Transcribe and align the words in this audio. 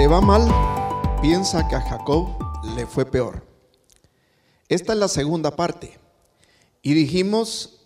te 0.00 0.06
va 0.06 0.22
mal, 0.22 0.48
piensa 1.20 1.68
que 1.68 1.74
a 1.74 1.80
Jacob 1.82 2.30
le 2.74 2.86
fue 2.86 3.04
peor. 3.04 3.44
Esta 4.66 4.94
es 4.94 4.98
la 4.98 5.08
segunda 5.08 5.54
parte. 5.54 5.98
Y 6.80 6.94
dijimos 6.94 7.82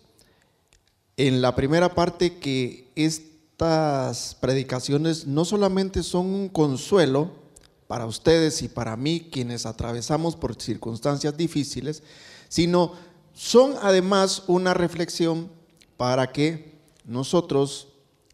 en 1.17 1.43
la 1.43 1.57
primera 1.57 1.97
parte 1.97 2.39
que 2.39 2.93
estas 2.95 4.37
predicaciones 4.41 5.27
no 5.27 5.45
solamente 5.45 6.05
son 6.05 6.27
un 6.27 6.49
consuelo 6.49 7.33
para 7.89 8.07
ustedes 8.07 8.63
y 8.63 8.69
para 8.69 8.97
mí, 8.97 9.29
quienes 9.33 9.67
atravesamos 9.67 10.37
por 10.37 10.55
circunstancias 10.55 11.37
difíciles, 11.37 12.05
sino 12.49 12.93
son 13.33 13.75
además 13.83 14.45
una 14.47 14.73
reflexión 14.73 15.51
para 15.97 16.31
que 16.31 16.79
nosotros 17.05 17.89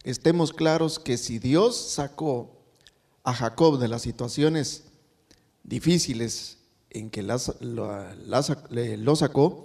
estemos 0.04 0.52
claros 0.52 0.98
que 0.98 1.16
si 1.16 1.38
Dios 1.38 1.76
sacó 1.76 2.59
a 3.24 3.34
Jacob 3.34 3.78
de 3.78 3.88
las 3.88 4.02
situaciones 4.02 4.84
difíciles 5.62 6.58
en 6.90 7.10
que 7.10 7.22
las, 7.22 7.54
lo 7.60 9.16
sacó, 9.16 9.64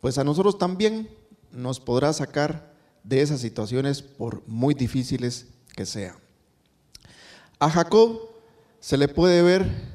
pues 0.00 0.18
a 0.18 0.24
nosotros 0.24 0.58
también 0.58 1.08
nos 1.50 1.80
podrá 1.80 2.12
sacar 2.12 2.74
de 3.02 3.20
esas 3.20 3.40
situaciones 3.40 4.02
por 4.02 4.42
muy 4.46 4.74
difíciles 4.74 5.46
que 5.76 5.86
sean. 5.86 6.16
A 7.58 7.70
Jacob 7.70 8.20
se 8.80 8.96
le 8.96 9.08
puede 9.08 9.42
ver 9.42 9.94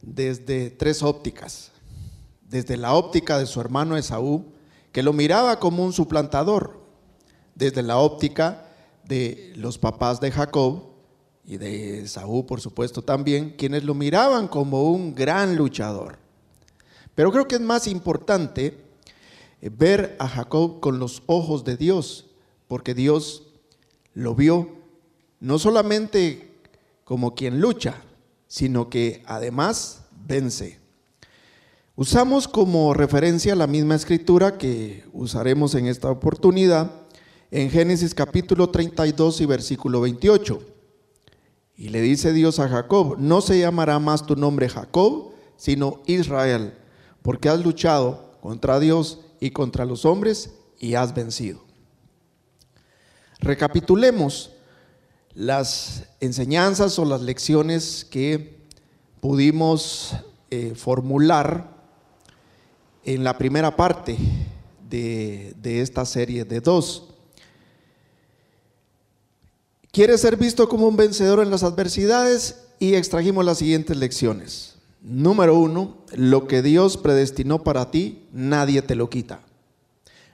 desde 0.00 0.70
tres 0.70 1.02
ópticas. 1.02 1.70
Desde 2.48 2.76
la 2.76 2.94
óptica 2.94 3.38
de 3.38 3.46
su 3.46 3.60
hermano 3.60 3.96
Esaú, 3.96 4.52
que 4.92 5.02
lo 5.02 5.12
miraba 5.12 5.58
como 5.58 5.84
un 5.84 5.92
suplantador. 5.92 6.82
Desde 7.54 7.82
la 7.82 7.96
óptica 7.96 8.66
de 9.04 9.52
los 9.56 9.78
papás 9.78 10.20
de 10.20 10.30
Jacob 10.30 10.91
y 11.44 11.56
de 11.56 12.00
Esaú, 12.02 12.46
por 12.46 12.60
supuesto, 12.60 13.02
también, 13.02 13.50
quienes 13.56 13.84
lo 13.84 13.94
miraban 13.94 14.48
como 14.48 14.90
un 14.90 15.14
gran 15.14 15.56
luchador. 15.56 16.18
Pero 17.14 17.32
creo 17.32 17.48
que 17.48 17.56
es 17.56 17.60
más 17.60 17.86
importante 17.86 18.78
eh, 19.60 19.70
ver 19.70 20.16
a 20.18 20.28
Jacob 20.28 20.80
con 20.80 20.98
los 20.98 21.22
ojos 21.26 21.64
de 21.64 21.76
Dios, 21.76 22.26
porque 22.68 22.94
Dios 22.94 23.48
lo 24.14 24.34
vio 24.34 24.82
no 25.40 25.58
solamente 25.58 26.52
como 27.04 27.34
quien 27.34 27.60
lucha, 27.60 27.96
sino 28.46 28.88
que 28.88 29.22
además 29.26 30.04
vence. 30.26 30.78
Usamos 31.96 32.48
como 32.48 32.94
referencia 32.94 33.56
la 33.56 33.66
misma 33.66 33.96
escritura 33.96 34.56
que 34.56 35.04
usaremos 35.12 35.74
en 35.74 35.86
esta 35.86 36.10
oportunidad 36.10 36.90
en 37.50 37.70
Génesis 37.70 38.14
capítulo 38.14 38.70
32 38.70 39.40
y 39.42 39.46
versículo 39.46 40.00
28. 40.00 40.71
Y 41.82 41.88
le 41.88 42.00
dice 42.00 42.32
Dios 42.32 42.60
a 42.60 42.68
Jacob, 42.68 43.16
no 43.18 43.40
se 43.40 43.58
llamará 43.58 43.98
más 43.98 44.24
tu 44.24 44.36
nombre 44.36 44.68
Jacob, 44.68 45.32
sino 45.56 46.00
Israel, 46.06 46.74
porque 47.22 47.48
has 47.48 47.58
luchado 47.58 48.36
contra 48.40 48.78
Dios 48.78 49.18
y 49.40 49.50
contra 49.50 49.84
los 49.84 50.04
hombres 50.04 50.50
y 50.78 50.94
has 50.94 51.12
vencido. 51.12 51.64
Recapitulemos 53.40 54.52
las 55.34 56.04
enseñanzas 56.20 57.00
o 57.00 57.04
las 57.04 57.20
lecciones 57.20 58.06
que 58.08 58.60
pudimos 59.20 60.14
eh, 60.52 60.74
formular 60.76 61.68
en 63.02 63.24
la 63.24 63.36
primera 63.36 63.74
parte 63.74 64.16
de, 64.88 65.52
de 65.60 65.80
esta 65.80 66.04
serie 66.04 66.44
de 66.44 66.60
dos. 66.60 67.11
¿Quieres 69.92 70.22
ser 70.22 70.38
visto 70.38 70.70
como 70.70 70.88
un 70.88 70.96
vencedor 70.96 71.40
en 71.40 71.50
las 71.50 71.62
adversidades? 71.62 72.64
Y 72.78 72.94
extrajimos 72.94 73.44
las 73.44 73.58
siguientes 73.58 73.94
lecciones. 73.94 74.76
Número 75.02 75.54
uno, 75.54 75.98
lo 76.14 76.48
que 76.48 76.62
Dios 76.62 76.96
predestinó 76.96 77.62
para 77.62 77.90
ti, 77.90 78.26
nadie 78.32 78.80
te 78.80 78.94
lo 78.94 79.10
quita. 79.10 79.42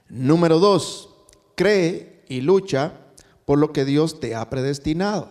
Número 0.07 0.59
dos, 0.59 1.09
cree 1.55 2.23
y 2.29 2.39
lucha 2.39 2.93
por 3.43 3.59
lo 3.59 3.73
que 3.73 3.83
Dios 3.83 4.21
te 4.21 4.33
ha 4.33 4.49
predestinado. 4.49 5.27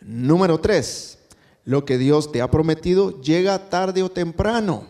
Número 0.00 0.58
tres, 0.58 1.18
lo 1.64 1.84
que 1.84 1.98
Dios 1.98 2.32
te 2.32 2.42
ha 2.42 2.50
prometido 2.50 3.20
llega 3.20 3.70
tarde 3.70 4.02
o 4.02 4.10
temprano 4.10 4.86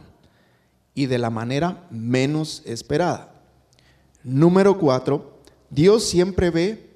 y 0.94 1.04
de 1.06 1.18
la 1.18 1.28
manera 1.28 1.86
menos 1.90 2.62
esperada. 2.64 3.34
Número 4.24 4.78
cuatro, 4.78 5.40
Dios 5.68 6.04
siempre 6.04 6.48
ve 6.48 6.89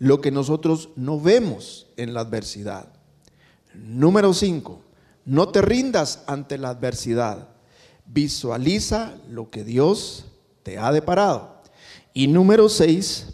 lo 0.00 0.20
que 0.20 0.32
nosotros 0.32 0.88
no 0.96 1.20
vemos 1.20 1.86
en 1.96 2.14
la 2.14 2.20
adversidad. 2.20 2.88
Número 3.74 4.34
cinco, 4.34 4.80
no 5.24 5.50
te 5.50 5.62
rindas 5.62 6.24
ante 6.26 6.58
la 6.58 6.70
adversidad. 6.70 7.50
Visualiza 8.06 9.14
lo 9.28 9.50
que 9.50 9.62
Dios 9.62 10.24
te 10.62 10.78
ha 10.78 10.90
deparado. 10.90 11.62
Y 12.14 12.26
número 12.26 12.68
seis, 12.68 13.26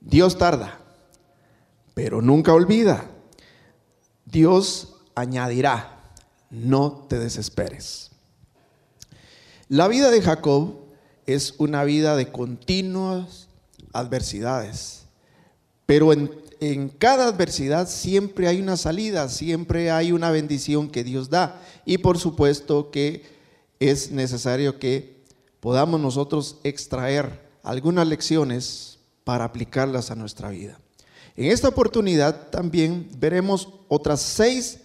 Dios 0.00 0.38
tarda, 0.38 0.80
pero 1.94 2.22
nunca 2.22 2.54
olvida. 2.54 3.10
Dios 4.24 4.94
añadirá, 5.14 6.00
no 6.50 7.06
te 7.08 7.18
desesperes. 7.18 8.10
La 9.68 9.88
vida 9.88 10.10
de 10.10 10.22
Jacob 10.22 10.86
es 11.26 11.54
una 11.58 11.84
vida 11.84 12.16
de 12.16 12.32
continuas 12.32 13.48
adversidades, 13.92 15.05
pero 15.86 16.12
en 16.12 16.30
en 16.60 16.88
cada 16.88 17.26
adversidad 17.26 17.88
siempre 17.88 18.48
hay 18.48 18.60
una 18.60 18.76
salida, 18.76 19.28
siempre 19.28 19.90
hay 19.90 20.12
una 20.12 20.30
bendición 20.30 20.88
que 20.88 21.04
Dios 21.04 21.28
da. 21.28 21.60
Y 21.84 21.98
por 21.98 22.18
supuesto 22.18 22.90
que 22.90 23.24
es 23.78 24.10
necesario 24.10 24.78
que 24.78 25.16
podamos 25.60 26.00
nosotros 26.00 26.58
extraer 26.64 27.46
algunas 27.62 28.06
lecciones 28.06 28.98
para 29.24 29.44
aplicarlas 29.44 30.10
a 30.10 30.14
nuestra 30.14 30.50
vida. 30.50 30.78
En 31.36 31.50
esta 31.50 31.68
oportunidad 31.68 32.48
también 32.48 33.10
veremos 33.18 33.68
otras 33.88 34.22
seis 34.22 34.78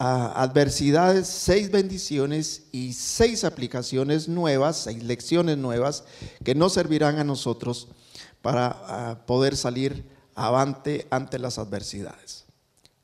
ah, 0.00 0.32
adversidades, 0.42 1.28
seis 1.28 1.70
bendiciones 1.70 2.64
y 2.72 2.94
seis 2.94 3.44
aplicaciones 3.44 4.26
nuevas, 4.26 4.78
seis 4.78 5.04
lecciones 5.04 5.56
nuevas 5.56 6.04
que 6.42 6.56
nos 6.56 6.72
servirán 6.72 7.18
a 7.18 7.24
nosotros 7.24 7.86
para 8.42 8.66
ah, 8.66 9.26
poder 9.26 9.56
salir 9.56 10.15
avante 10.36 11.06
ante 11.10 11.38
las 11.38 11.58
adversidades. 11.58 12.44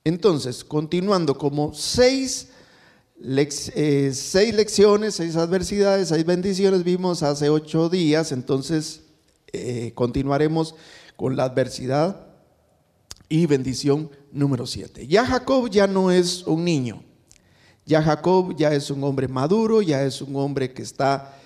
Entonces, 0.04 0.62
continuando 0.64 1.36
como 1.38 1.74
seis, 1.74 2.48
eh, 3.24 4.12
seis 4.14 4.54
lecciones, 4.54 5.14
seis 5.14 5.36
adversidades, 5.36 6.08
seis 6.08 6.24
bendiciones 6.24 6.84
vimos 6.84 7.22
hace 7.22 7.48
ocho 7.48 7.88
días, 7.88 8.32
entonces 8.32 9.00
eh, 9.52 9.92
continuaremos 9.94 10.74
con 11.16 11.36
la 11.36 11.44
adversidad 11.44 12.26
y 13.28 13.46
bendición 13.46 14.10
número 14.30 14.66
siete. 14.66 15.06
Ya 15.06 15.24
Jacob 15.24 15.70
ya 15.70 15.86
no 15.86 16.10
es 16.10 16.42
un 16.42 16.64
niño, 16.64 17.02
ya 17.86 18.02
Jacob 18.02 18.54
ya 18.56 18.74
es 18.74 18.90
un 18.90 19.02
hombre 19.04 19.26
maduro, 19.26 19.80
ya 19.80 20.02
es 20.02 20.20
un 20.20 20.36
hombre 20.36 20.72
que 20.74 20.82
está 20.82 21.38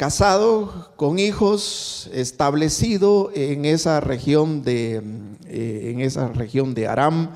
casado, 0.00 0.94
con 0.96 1.18
hijos, 1.18 2.08
establecido 2.14 3.30
en 3.34 3.66
esa 3.66 4.00
región 4.00 4.62
de, 4.62 5.02
eh, 5.44 5.90
en 5.92 6.00
esa 6.00 6.28
región 6.28 6.72
de 6.72 6.88
Aram 6.88 7.32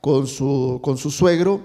con 0.00 0.26
su, 0.26 0.80
con 0.82 0.98
su 0.98 1.12
suegro. 1.12 1.64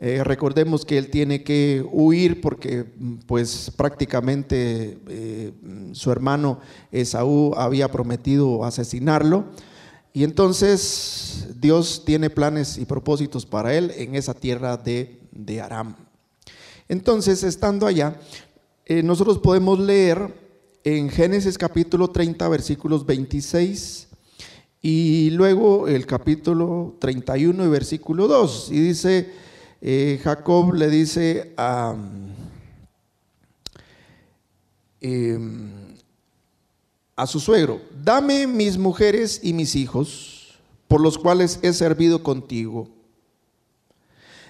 Eh, 0.00 0.24
recordemos 0.24 0.84
que 0.84 0.98
él 0.98 1.12
tiene 1.12 1.44
que 1.44 1.86
huir 1.92 2.40
porque 2.40 2.84
pues 3.28 3.70
prácticamente 3.76 4.98
eh, 5.06 5.52
su 5.92 6.10
hermano 6.10 6.58
Esaú 6.90 7.54
había 7.56 7.86
prometido 7.86 8.64
asesinarlo. 8.64 9.44
Y 10.12 10.24
entonces 10.24 11.50
Dios 11.60 12.02
tiene 12.04 12.30
planes 12.30 12.78
y 12.78 12.84
propósitos 12.84 13.46
para 13.46 13.72
él 13.72 13.92
en 13.96 14.16
esa 14.16 14.34
tierra 14.34 14.76
de, 14.76 15.20
de 15.30 15.60
Aram. 15.60 15.94
Entonces, 16.88 17.44
estando 17.44 17.86
allá, 17.86 18.18
eh, 18.86 19.02
nosotros 19.02 19.38
podemos 19.38 19.78
leer 19.78 20.34
en 20.84 21.08
Génesis 21.08 21.56
capítulo 21.56 22.08
30, 22.08 22.46
versículos 22.50 23.06
26 23.06 24.08
y 24.82 25.30
luego 25.30 25.88
el 25.88 26.04
capítulo 26.04 26.94
31 26.98 27.64
y 27.64 27.68
versículo 27.68 28.28
2. 28.28 28.68
Y 28.72 28.80
dice, 28.80 29.32
eh, 29.80 30.20
Jacob 30.22 30.74
le 30.74 30.90
dice 30.90 31.54
a, 31.56 31.96
em, 35.00 35.96
a 37.16 37.26
su 37.26 37.40
suegro, 37.40 37.80
dame 38.04 38.46
mis 38.46 38.76
mujeres 38.76 39.40
y 39.42 39.54
mis 39.54 39.74
hijos, 39.76 40.58
por 40.88 41.00
los 41.00 41.16
cuales 41.16 41.58
he 41.62 41.72
servido 41.72 42.22
contigo 42.22 42.93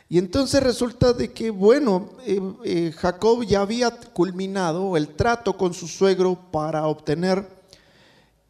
y 0.09 0.19
entonces 0.19 0.63
resulta 0.63 1.13
de 1.13 1.33
que, 1.33 1.51
bueno, 1.51 2.11
eh, 2.27 2.41
eh, 2.65 2.93
Jacob 2.97 3.43
ya 3.45 3.63
había 3.63 3.91
culminado 3.91 4.97
el 4.97 5.09
trato 5.09 5.57
con 5.57 5.73
su 5.73 5.89
suegro 5.89 6.39
para 6.51 6.87
obtener 6.87 7.49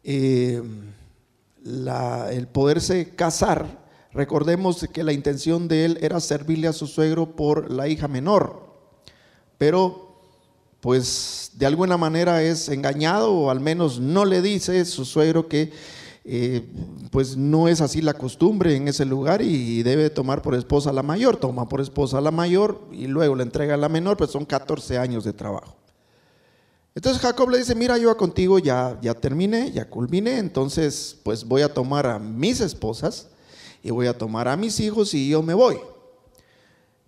eh, 0.03 0.61
el 1.63 2.47
poderse 2.47 3.15
casar. 3.15 3.85
Recordemos 4.11 4.85
que 4.93 5.03
la 5.03 5.13
intención 5.13 5.67
de 5.67 5.85
él 5.85 5.97
era 6.01 6.19
servirle 6.19 6.67
a 6.67 6.73
su 6.73 6.87
suegro 6.87 7.35
por 7.35 7.71
la 7.71 7.87
hija 7.87 8.07
menor, 8.07 8.65
pero 9.57 10.05
pues 10.81 11.51
de 11.55 11.65
alguna 11.65 11.97
manera 11.97 12.43
es 12.43 12.69
engañado 12.69 13.33
o 13.33 13.49
al 13.49 13.59
menos 13.59 13.99
no 13.99 14.23
le 14.25 14.41
dice 14.41 14.85
su 14.85 15.03
suegro 15.03 15.47
que 15.47 15.71
eh, 16.27 16.67
pues 17.11 17.37
no 17.37 17.67
es 17.67 17.81
así 17.81 18.01
la 18.01 18.15
costumbre 18.15 18.75
en 18.75 18.87
ese 18.87 19.05
lugar 19.05 19.43
y 19.43 19.83
debe 19.83 20.09
tomar 20.09 20.41
por 20.41 20.55
esposa 20.55 20.89
a 20.89 20.93
la 20.93 21.03
mayor, 21.03 21.37
toma 21.37 21.69
por 21.69 21.81
esposa 21.81 22.17
a 22.17 22.21
la 22.21 22.31
mayor 22.31 22.81
y 22.91 23.05
luego 23.05 23.35
le 23.35 23.43
entrega 23.43 23.75
a 23.75 23.77
la 23.77 23.89
menor, 23.89 24.17
pues 24.17 24.31
son 24.31 24.43
14 24.43 24.97
años 24.97 25.23
de 25.23 25.33
trabajo. 25.33 25.75
Entonces 26.95 27.21
Jacob 27.21 27.49
le 27.49 27.59
dice, 27.59 27.75
mira, 27.75 27.97
yo 27.97 28.15
contigo 28.17 28.57
ya, 28.57 28.97
ya 29.01 29.13
terminé, 29.13 29.71
ya 29.71 29.89
culminé, 29.89 30.39
entonces 30.39 31.17
pues 31.23 31.43
voy 31.43 31.61
a 31.61 31.73
tomar 31.73 32.07
a 32.07 32.17
mis 32.17 32.59
esposas 32.61 33.27
y 33.83 33.91
voy 33.91 34.07
a 34.07 34.17
tomar 34.17 34.47
a 34.47 34.57
mis 34.57 34.79
hijos 34.79 35.13
y 35.13 35.29
yo 35.29 35.43
me 35.43 35.53
voy. 35.53 35.77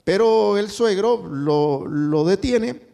Pero 0.04 0.58
el 0.58 0.70
suegro 0.70 1.26
lo, 1.28 2.24
detiene 2.24 2.87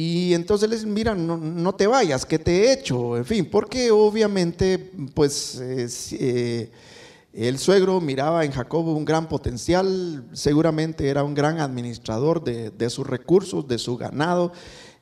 y 0.00 0.32
entonces 0.32 0.68
le 0.68 0.76
dice, 0.76 0.86
mira, 0.86 1.12
no, 1.16 1.74
te 1.74 1.88
vayas, 1.88 2.24
que 2.24 2.38
te 2.38 2.52
he 2.52 2.72
hecho, 2.72 3.16
en 3.16 3.24
fin, 3.24 3.50
porque 3.50 3.90
obviamente 3.90 4.92
pues 5.12 5.60
eh, 5.60 6.70
el 7.32 7.58
suegro 7.58 8.00
miraba 8.00 8.44
en 8.44 8.52
Jacob 8.52 8.86
un 8.86 9.04
gran 9.04 9.28
potencial, 9.28 10.24
seguramente 10.32 11.08
era 11.08 11.24
un 11.24 11.34
gran 11.34 11.58
administrador 11.58 12.44
de, 12.44 12.90
sus 12.90 13.08
recursos, 13.08 13.66
de 13.66 13.76
su 13.78 13.96
ganado 13.96 14.52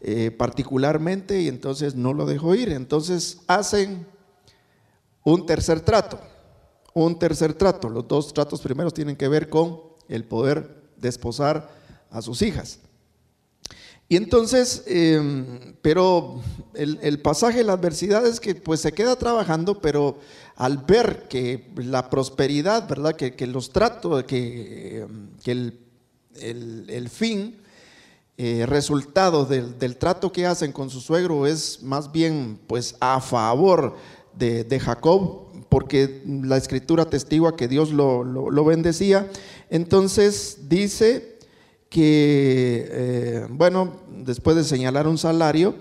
eh, 0.01 0.31
particularmente, 0.31 1.43
y 1.43 1.49
entonces 1.49 1.95
no 1.95 2.15
lo 2.15 2.25
dejó 2.25 2.55
ir. 2.55 2.71
Entonces 2.71 3.41
hacen 3.49 4.07
un 5.25 5.45
tercer 5.45 5.83
trato 5.83 6.19
un 6.95 7.19
tercer 7.19 7.53
trato. 7.53 7.91
Los 7.91 8.09
dos 8.09 8.33
tratos 8.33 8.63
primeros 8.63 8.95
tienen 8.95 9.17
que 9.17 9.29
ver 9.29 9.51
con 9.51 9.83
el 10.09 10.25
poder 10.25 10.83
desposar 10.97 11.69
a 12.09 12.23
sus 12.23 12.41
hijas. 12.41 12.79
Y 14.09 14.17
entonces, 14.17 14.85
em, 14.87 15.75
pero 15.83 16.41
el, 16.75 17.21
pasaje 17.21 17.59
de 17.59 17.65
la 17.65 17.73
adversidad 17.73 18.25
es 18.27 18.39
que 18.39 18.55
pues 18.55 18.81
se 18.81 18.93
queda 18.93 19.17
trabajando, 19.17 19.81
pero 19.81 20.19
al 20.55 20.79
ver 20.79 21.27
que 21.29 21.71
la 21.77 22.09
prosperidad, 22.09 22.89
¿verdad? 22.89 23.17
Que, 23.17 23.47
los 23.47 23.71
tratos, 23.71 24.23
que, 24.25 25.01
em, 25.01 25.31
que 25.43 25.51
el, 25.51 27.09
fin, 27.11 27.57
eh, 28.37 28.65
resultado 28.67 29.45
del, 29.45 29.79
del, 29.79 29.97
trato 29.97 30.31
que 30.31 30.47
hacen 30.47 30.71
con 30.71 30.89
su 30.89 31.01
suegro 31.01 31.47
es 31.47 31.83
más 31.83 32.13
bien 32.13 32.61
pues 32.69 32.95
a 33.01 33.21
favor 33.21 33.97
de, 34.37 34.81
Jacob, 34.81 35.47
porque 35.69 36.23
la 36.27 36.57
escritura 36.57 37.07
testigua 37.07 37.57
que 37.57 37.69
Dios 37.69 37.91
lo, 37.91 38.65
bendecía. 38.65 39.31
Entonces 39.71 40.69
dice 40.69 41.36
que, 41.89 42.89
eh, 42.91 43.47
bueno, 43.51 44.01
después 44.25 44.57
de 44.57 44.65
señalar 44.65 45.07
un 45.07 45.19
salario, 45.19 45.75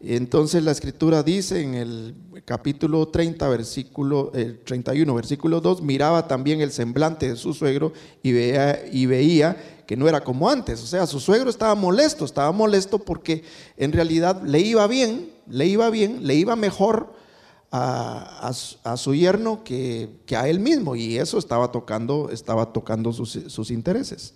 entonces 0.00 0.64
la 0.64 0.72
escritura 0.72 1.22
dice 1.22 1.62
en 1.62 1.74
el 1.74 2.14
capítulo 2.44 3.06
30, 3.08 3.48
versículo 3.48 4.32
31, 4.64 5.14
versículo 5.14 5.60
2, 5.60 5.82
miraba 5.82 6.26
también 6.26 6.60
el 6.60 6.72
semblante 6.72 7.28
de 7.28 7.36
su 7.36 7.54
suegro 7.54 7.92
y 8.22 8.32
veía, 8.32 8.84
y 8.90 9.06
veía 9.06 9.56
que 9.86 9.96
no 9.96 10.08
era 10.08 10.24
como 10.24 10.48
antes. 10.48 10.82
O 10.82 10.86
sea, 10.86 11.06
su 11.06 11.20
suegro 11.20 11.50
estaba 11.50 11.74
molesto, 11.74 12.24
estaba 12.24 12.50
molesto 12.50 12.98
porque 12.98 13.44
en 13.76 13.92
realidad 13.92 14.42
le 14.42 14.60
iba 14.60 14.86
bien, 14.86 15.30
le 15.48 15.66
iba 15.66 15.88
bien, 15.90 16.26
le 16.26 16.34
iba 16.34 16.56
mejor 16.56 17.12
a, 17.72 18.52
su 18.96 19.14
yerno 19.14 19.64
que, 19.64 20.20
a 20.36 20.48
él 20.48 20.60
mismo 20.60 20.94
y 20.94 21.18
eso 21.18 21.38
estaba 21.38 21.72
tocando, 21.72 22.28
estaba 22.30 22.72
tocando 22.72 23.12
sus, 23.12 23.70
intereses. 23.70 24.34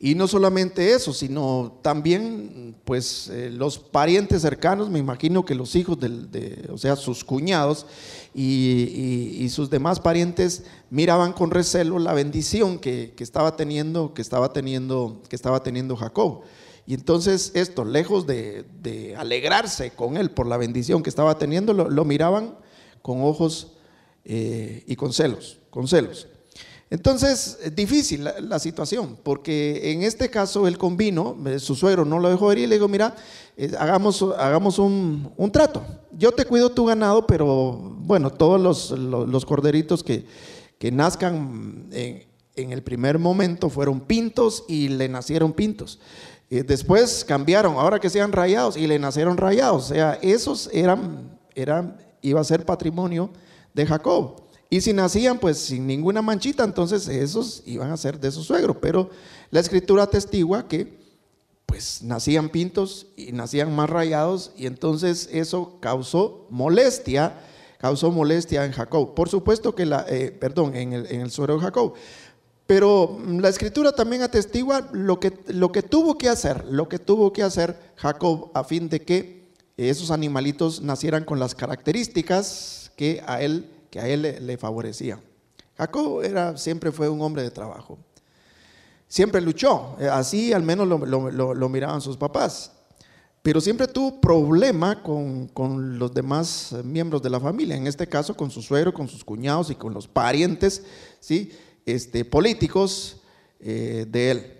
Y 0.00 0.14
no 0.14 0.28
solamente 0.28 0.92
eso, 0.92 1.12
sino 1.12 1.80
también 1.82 2.76
pues 2.84 3.28
eh, 3.28 3.50
los 3.50 3.80
parientes 3.80 4.42
cercanos, 4.42 4.90
me 4.90 5.00
imagino 5.00 5.44
que 5.44 5.56
los 5.56 5.74
hijos 5.74 5.98
de, 5.98 6.68
o 6.70 6.78
sea, 6.78 6.94
sus 6.94 7.24
cuñados 7.24 7.84
y, 8.32 9.48
sus 9.50 9.70
demás 9.70 9.98
parientes 9.98 10.64
miraban 10.90 11.32
con 11.32 11.50
recelo 11.50 11.98
la 11.98 12.12
bendición 12.12 12.78
que, 12.78 13.12
que, 13.16 13.24
estaba 13.24 13.56
teniendo, 13.56 14.14
que 14.14 14.22
estaba 14.22 14.52
teniendo, 14.52 15.20
que 15.28 15.34
estaba 15.34 15.62
teniendo 15.62 15.96
Jacob. 15.96 16.42
Y 16.88 16.94
entonces 16.94 17.52
esto, 17.54 17.84
lejos 17.84 18.26
de, 18.26 19.14
alegrarse 19.18 19.90
con 19.90 20.16
él 20.16 20.30
por 20.30 20.46
la 20.46 20.56
bendición 20.56 21.02
que 21.02 21.10
estaba 21.10 21.36
teniendo, 21.36 21.74
lo, 21.74 22.04
miraban 22.06 22.56
con 23.02 23.22
ojos 23.22 23.72
eh, 24.24 24.84
y 24.86 24.96
con 24.96 25.12
celos, 25.12 25.58
con 25.68 25.86
celos. 25.86 26.28
Entonces, 26.90 27.58
es 27.62 27.76
difícil 27.76 28.24
la, 28.24 28.58
situación, 28.58 29.18
porque 29.22 29.92
en 29.92 30.02
este 30.04 30.30
caso 30.30 30.66
él 30.66 30.78
convino, 30.78 31.36
eh, 31.46 31.58
su 31.58 31.74
suegro 31.74 32.06
no 32.06 32.18
lo 32.18 32.30
dejó 32.30 32.50
ir 32.52 32.60
y 32.60 32.66
le 32.66 32.76
dijo, 32.76 32.88
mira, 32.88 33.14
eh, 33.58 33.72
hagamos, 33.78 34.22
un, 34.78 35.50
trato. 35.52 35.84
Yo 36.12 36.32
te 36.32 36.46
cuido 36.46 36.70
tu 36.70 36.86
ganado, 36.86 37.26
pero 37.26 37.72
bueno, 37.98 38.30
todos 38.30 38.90
los, 38.90 39.44
corderitos 39.44 40.02
que, 40.02 40.24
nazcan 40.90 41.88
en, 41.92 42.72
el 42.72 42.82
primer 42.82 43.18
momento 43.18 43.68
fueron 43.68 44.00
pintos 44.00 44.64
y 44.66 44.88
le 44.88 45.10
nacieron 45.10 45.52
pintos. 45.52 46.00
Y 46.48 46.60
después 46.62 47.22
cambiaron, 47.22 47.74
ahora 47.74 47.98
que 47.98 48.08
sean 48.08 48.32
rayados, 48.32 48.78
y 48.78 48.86
le 48.86 48.98
nacieron 48.98 49.36
rayados. 49.36 49.90
O 49.90 49.94
sea, 49.94 50.18
esos 50.22 50.70
eran, 50.72 51.38
eran, 51.54 51.98
iba 52.22 52.40
a 52.40 52.44
ser 52.44 52.64
patrimonio 52.64 53.28
de 53.74 53.84
Jacob. 53.84 54.47
Y 54.70 54.80
si 54.82 54.92
nacían, 54.92 55.38
pues 55.38 55.58
sin 55.58 55.86
ninguna 55.86 56.20
manchita, 56.20 56.64
entonces 56.64 57.08
esos 57.08 57.62
iban 57.64 57.90
a 57.90 57.96
ser 57.96 58.20
de 58.20 58.30
su 58.30 58.42
suegro. 58.42 58.80
Pero 58.80 59.10
la 59.50 59.60
escritura 59.60 60.02
atestigua 60.02 60.68
que, 60.68 60.98
pues, 61.64 62.02
nacían 62.02 62.50
pintos 62.50 63.06
y 63.16 63.32
nacían 63.32 63.74
más 63.74 63.88
rayados, 63.88 64.52
y 64.56 64.66
entonces 64.66 65.28
eso 65.32 65.78
causó 65.80 66.46
molestia, 66.50 67.40
causó 67.78 68.10
molestia 68.10 68.64
en 68.64 68.72
Jacob. 68.72 69.14
Por 69.14 69.28
supuesto 69.28 69.74
que 69.74 69.86
la, 69.86 70.04
eh, 70.08 70.32
perdón, 70.32 70.74
en 70.76 70.92
el, 70.92 71.06
en 71.06 71.22
el 71.22 71.30
suegro 71.30 71.54
de 71.54 71.60
Jacob. 71.60 71.94
Pero 72.66 73.18
la 73.26 73.48
escritura 73.48 73.92
también 73.92 74.20
atestigua 74.20 74.90
lo 74.92 75.18
que, 75.18 75.32
lo 75.46 75.72
que 75.72 75.82
tuvo 75.82 76.18
que 76.18 76.28
hacer, 76.28 76.66
lo 76.66 76.86
que 76.86 76.98
tuvo 76.98 77.32
que 77.32 77.42
hacer 77.42 77.78
Jacob 77.96 78.50
a 78.52 78.62
fin 78.62 78.90
de 78.90 79.00
que 79.00 79.48
esos 79.78 80.10
animalitos 80.10 80.82
nacieran 80.82 81.24
con 81.24 81.38
las 81.38 81.54
características 81.54 82.92
que 82.94 83.22
a 83.26 83.40
él, 83.40 83.70
que 83.90 84.00
a 84.00 84.08
él 84.08 84.36
le, 84.40 84.56
favorecían. 84.56 85.20
Jacob 85.76 86.22
era, 86.22 86.56
siempre 86.56 86.92
fue 86.92 87.08
un 87.08 87.20
hombre 87.20 87.42
de 87.42 87.50
trabajo. 87.50 87.98
Siempre 89.06 89.40
luchó, 89.40 89.96
así 90.12 90.52
al 90.52 90.62
menos 90.62 90.86
lo, 90.86 91.68
miraban 91.68 92.00
sus 92.00 92.16
papás. 92.16 92.72
Pero 93.42 93.60
siempre 93.60 93.86
tuvo 93.86 94.20
problema 94.20 95.02
con, 95.02 95.48
con, 95.48 95.98
los 95.98 96.12
demás 96.12 96.74
miembros 96.84 97.22
de 97.22 97.30
la 97.30 97.40
familia, 97.40 97.76
en 97.76 97.86
este 97.86 98.06
caso 98.06 98.36
con 98.36 98.50
su 98.50 98.60
suegro, 98.60 98.92
con 98.92 99.08
sus 99.08 99.24
cuñados 99.24 99.70
y 99.70 99.74
con 99.74 99.94
los 99.94 100.06
parientes, 100.08 100.82
¿sí? 101.20 101.52
este, 101.86 102.24
políticos 102.24 103.22
eh, 103.60 104.06
de 104.08 104.30
él. 104.30 104.54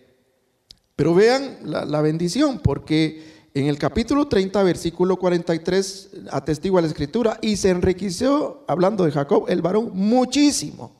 Pero 0.96 1.14
vean 1.14 1.58
la, 1.64 2.00
bendición, 2.00 2.58
porque 2.58 3.37
en 3.60 3.66
el 3.66 3.78
capítulo 3.78 4.28
30, 4.28 4.62
versículo 4.62 5.16
43, 5.16 6.10
atestigua 6.30 6.80
la 6.80 6.86
escritura, 6.86 7.38
y 7.42 7.56
se 7.56 7.70
enriqueció, 7.70 8.64
hablando 8.66 9.04
de 9.04 9.12
Jacob, 9.12 9.46
el 9.48 9.62
varón, 9.62 9.90
muchísimo. 9.94 10.92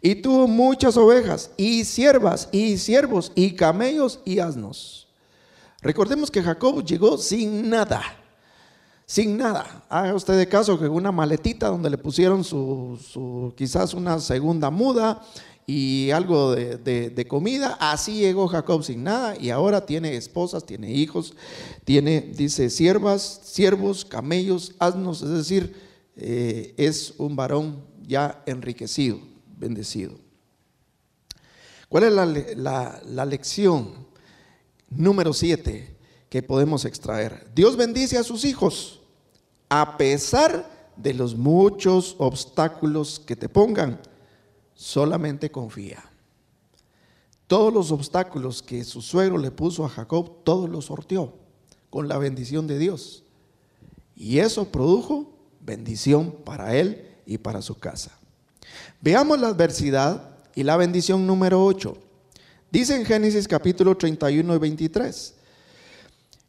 Y 0.00 0.16
tuvo 0.16 0.46
muchas 0.46 0.96
ovejas, 0.96 1.50
y 1.56 1.84
siervas, 1.84 2.48
y 2.52 2.78
siervos, 2.78 3.32
y 3.34 3.52
camellos, 3.52 4.20
y 4.24 4.38
asnos. 4.38 5.08
Recordemos 5.80 6.30
que 6.30 6.42
Jacob 6.42 6.84
llegó 6.84 7.18
sin 7.18 7.70
nada, 7.70 8.02
sin 9.04 9.36
nada. 9.36 9.84
Haga 9.88 10.14
usted 10.14 10.36
de 10.36 10.48
caso 10.48 10.78
que 10.78 10.88
una 10.88 11.12
maletita 11.12 11.68
donde 11.68 11.90
le 11.90 11.98
pusieron 11.98 12.44
su 12.44 13.52
quizás 13.56 13.94
una 13.94 14.18
segunda 14.18 14.70
muda 14.70 15.22
y 15.66 16.12
algo 16.12 16.54
de, 16.54 17.26
comida. 17.28 17.76
Así 17.80 18.20
llegó 18.20 18.46
Jacob 18.46 18.84
sin 18.84 19.02
nada 19.02 19.36
y 19.38 19.50
ahora 19.50 19.84
tiene 19.84 20.16
esposas, 20.16 20.64
tiene 20.64 20.92
hijos, 20.92 21.34
tiene, 21.84 22.20
dice, 22.20 22.70
siervas, 22.70 23.40
siervos, 23.44 24.04
camellos, 24.04 24.74
asnos, 24.78 25.22
es 25.22 25.30
decir, 25.30 25.74
eh, 26.16 26.74
es 26.76 27.14
un 27.18 27.34
varón 27.34 27.84
ya 28.06 28.42
enriquecido, 28.46 29.18
bendecido. 29.58 30.14
¿Cuál 31.88 32.04
es 32.04 32.56
la, 32.56 33.00
la 33.04 33.24
lección 33.24 34.06
número 34.88 35.32
siete 35.32 35.96
que 36.28 36.42
podemos 36.42 36.84
extraer? 36.84 37.48
Dios 37.54 37.76
bendice 37.76 38.18
a 38.18 38.24
sus 38.24 38.44
hijos 38.44 39.00
a 39.68 39.96
pesar 39.96 40.70
de 40.96 41.12
los 41.12 41.36
muchos 41.36 42.14
obstáculos 42.18 43.20
que 43.20 43.36
te 43.36 43.48
pongan 43.48 44.00
solamente 44.76 45.50
confía. 45.50 46.04
Todos 47.48 47.72
los 47.72 47.90
obstáculos 47.90 48.62
que 48.62 48.84
su 48.84 49.02
suegro 49.02 49.38
le 49.38 49.50
puso 49.50 49.84
a 49.84 49.88
Jacob, 49.88 50.44
todos 50.44 50.68
los 50.68 50.86
sorteó 50.86 51.34
con 51.90 52.08
la 52.08 52.18
bendición 52.18 52.66
de 52.66 52.78
Dios. 52.78 53.24
Y 54.14 54.38
eso 54.38 54.70
produjo 54.70 55.32
bendición 55.60 56.32
para 56.44 56.76
él 56.76 57.08
y 57.24 57.38
para 57.38 57.62
su 57.62 57.78
casa. 57.78 58.12
Veamos 59.00 59.40
la 59.40 59.48
adversidad 59.48 60.36
y 60.54 60.62
la 60.62 60.76
bendición 60.76 61.26
número 61.26 61.64
8. 61.64 61.96
Dice 62.70 62.96
en 62.96 63.04
Génesis 63.04 63.46
capítulo 63.46 63.96
31 63.96 64.54
y 64.54 64.58
23. 64.58 65.35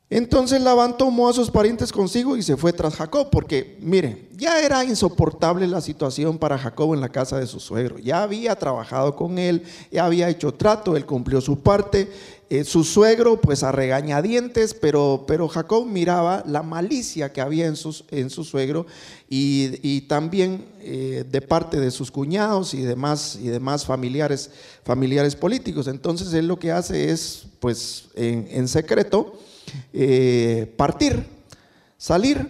Entonces 0.10 0.62
Labán 0.62 0.98
tomó 0.98 1.28
a 1.28 1.34
sus 1.34 1.52
parientes 1.52 1.92
consigo 1.92 2.38
y 2.38 2.42
se 2.42 2.56
fue 2.56 2.72
tras 2.72 2.96
Jacob, 2.96 3.30
porque 3.30 3.78
mire, 3.82 4.30
ya 4.38 4.62
era 4.62 4.86
insoportable 4.86 5.68
la 5.68 5.82
situación 5.82 6.38
para 6.38 6.58
Jacob 6.58 6.94
en 6.94 7.02
la 7.02 7.10
casa 7.10 7.38
de 7.38 7.46
su 7.46 7.60
suegro. 7.60 7.98
Ya 8.00 8.24
había 8.24 8.56
trabajado 8.56 9.18
con 9.18 9.38
él, 9.38 9.64
ya 9.92 10.06
había 10.06 10.30
hecho 10.30 10.54
trato, 10.54 10.96
él 10.96 11.06
cumplió 11.06 11.42
su 11.42 11.60
parte. 11.60 12.10
Eh, 12.50 12.64
su 12.64 12.86
suegro, 12.86 13.42
pues 13.42 13.62
a 13.64 13.74
regañadientes, 13.74 14.74
pero, 14.74 15.26
pero 15.28 15.50
Jacob 15.50 15.86
miraba 15.86 16.42
la 16.48 16.64
malicia 16.64 17.34
que 17.34 17.42
había 17.42 17.66
en, 17.66 17.76
sus, 17.76 18.06
en 18.10 18.30
su 18.30 18.46
suegro 18.46 18.86
y, 19.28 20.00
también 20.08 20.64
eh, 20.80 21.26
de 21.30 21.42
parte 21.42 21.78
de 21.82 21.92
sus 21.92 22.10
cuñados 22.10 22.74
y 22.74 22.84
demás, 22.84 23.38
y 23.42 23.50
demás 23.50 23.86
familiares, 23.86 24.52
familiares 24.86 25.36
políticos. 25.36 25.88
Entonces 25.88 26.34
él 26.34 26.48
lo 26.48 26.58
que 26.58 26.72
hace 26.72 27.12
es, 27.12 27.48
pues 27.60 28.06
en 28.16 28.70
secreto, 28.70 29.34
eh, 29.94 30.74
partir, 30.78 31.26
salir 31.98 32.50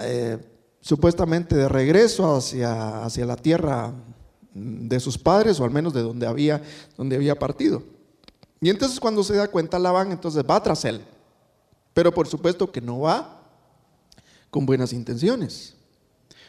eh, 0.00 0.38
supuestamente 0.80 1.56
de 1.56 1.68
regreso 1.68 2.36
hacia, 2.36 3.04
hacia 3.04 3.26
la 3.26 3.36
tierra 3.36 3.92
de 4.54 5.00
sus 5.00 5.18
padres 5.18 5.60
o 5.60 5.64
al 5.64 5.70
menos 5.70 5.92
de 5.92 6.02
donde 6.02 6.26
había, 6.26 6.62
donde 6.96 7.16
había 7.16 7.38
partido. 7.38 7.82
Y 8.60 8.70
entonces 8.70 8.98
cuando 8.98 9.22
se 9.22 9.36
da 9.36 9.48
cuenta 9.48 9.78
Labán, 9.78 10.12
entonces 10.12 10.44
va 10.48 10.62
tras 10.62 10.84
él. 10.84 11.04
Pero 11.92 12.12
por 12.12 12.26
supuesto 12.26 12.70
que 12.70 12.80
no 12.80 13.00
va 13.00 13.42
con 14.50 14.66
buenas 14.66 14.92
intenciones. 14.92 15.74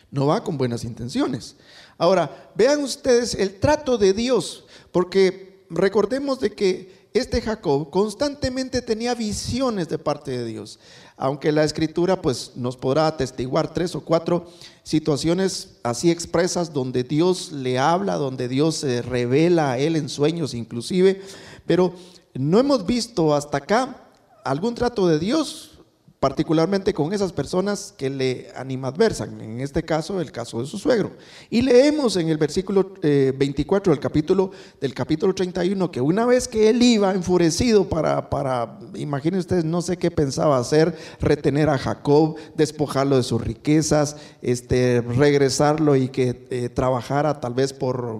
No 0.09 0.27
va 0.27 0.43
con 0.43 0.57
buenas 0.57 0.83
intenciones. 0.85 1.55
Ahora, 1.97 2.51
vean 2.55 2.81
ustedes 2.81 3.35
el 3.35 3.59
trato 3.59 3.97
de 3.97 4.13
Dios, 4.13 4.65
porque 4.91 5.65
recordemos 5.69 6.39
de 6.39 6.53
que 6.53 6.96
este 7.17 7.41
Jacob 7.41 7.89
constantemente 7.89 8.81
tenía 8.81 9.15
visiones 9.15 9.89
de 9.89 9.97
parte 9.97 10.31
de 10.31 10.45
Dios, 10.45 10.79
aunque 11.15 11.51
la 11.51 11.63
escritura 11.63 12.21
pues 12.21 12.51
nos 12.55 12.77
podrá 12.77 13.07
atestiguar 13.07 13.74
tres 13.74 13.95
o 13.95 14.01
cuatro 14.01 14.47
situaciones 14.83 15.77
así 15.83 16.12
expresas 16.12 16.74
donde 16.74 17.03
Dios 17.03 17.51
le 17.51 17.79
habla, 17.79 18.15
donde 18.15 18.47
Dios 18.47 18.75
se 18.75 19.01
revela 19.01 19.71
a 19.71 19.77
él 19.77 19.95
en 19.95 20.09
sueños 20.09 20.53
inclusive, 20.53 21.21
pero 21.65 21.93
no 22.33 22.59
hemos 22.59 22.86
visto 22.86 23.33
hasta 23.33 23.57
acá 23.57 24.07
algún 24.43 24.75
trato 24.75 25.07
de 25.07 25.19
Dios 25.19 25.76
particularmente 26.19 26.93
con 26.93 27.13
esas 27.13 27.31
personas 27.31 27.93
que 27.95 28.09
le 28.09 28.47
animadversan, 28.55 29.39
en 29.39 29.62
este 29.62 29.83
caso 29.83 30.19
el 30.19 30.31
caso 30.31 30.59
de 30.59 30.65
su 30.65 30.79
suegro. 30.79 31.12
Y 31.50 31.62
leemos 31.62 32.15
en 32.15 32.29
el 32.29 32.38
versículo 32.38 32.93
24 33.01 33.91
eh, 33.91 33.95
del 33.95 34.01
capítulo, 34.01 34.51
del 34.81 34.93
capítulo 34.95 35.36
31 35.36 35.91
que 35.91 36.01
una 36.01 36.25
vez 36.25 36.47
que 36.47 36.69
él 36.69 36.81
iba 36.81 37.13
enfurecido 37.13 37.88
para, 37.88 38.31
para, 38.31 38.79
imaginen 38.95 39.39
ustedes, 39.39 39.63
no 39.63 39.83
sé 39.83 39.97
qué 39.97 40.09
pensaba 40.09 40.57
hacer, 40.57 40.97
retener 41.19 41.69
a 41.69 41.77
Jacob, 41.77 42.36
despojarlo 42.55 43.17
de 43.17 43.24
sus 43.24 43.39
riquezas, 43.39 44.17
este, 44.41 45.01
regresarlo 45.01 45.95
y 45.95 46.09
que 46.09 46.47
eh, 46.50 46.69
trabajara 46.69 47.39
tal 47.39 47.53
vez 47.53 47.74
por, 47.74 48.19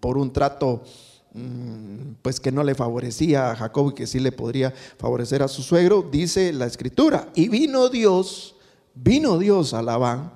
por 0.00 0.16
un 0.16 0.32
trato 0.32 0.82
Mm, 0.82 1.07
pues 2.22 2.40
que 2.40 2.52
no 2.52 2.62
le 2.62 2.74
favorecía 2.74 3.50
a 3.50 3.56
Jacob 3.56 3.90
y 3.90 3.94
que 3.94 4.06
sí 4.06 4.20
le 4.20 4.32
podría 4.32 4.72
favorecer 4.98 5.42
a 5.42 5.48
su 5.48 5.62
suegro, 5.62 6.06
dice 6.10 6.52
la 6.52 6.66
escritura. 6.66 7.28
Y 7.34 7.48
vino 7.48 7.88
Dios, 7.88 8.56
vino 8.94 9.38
Dios 9.38 9.74
a 9.74 9.82
Labán, 9.82 10.32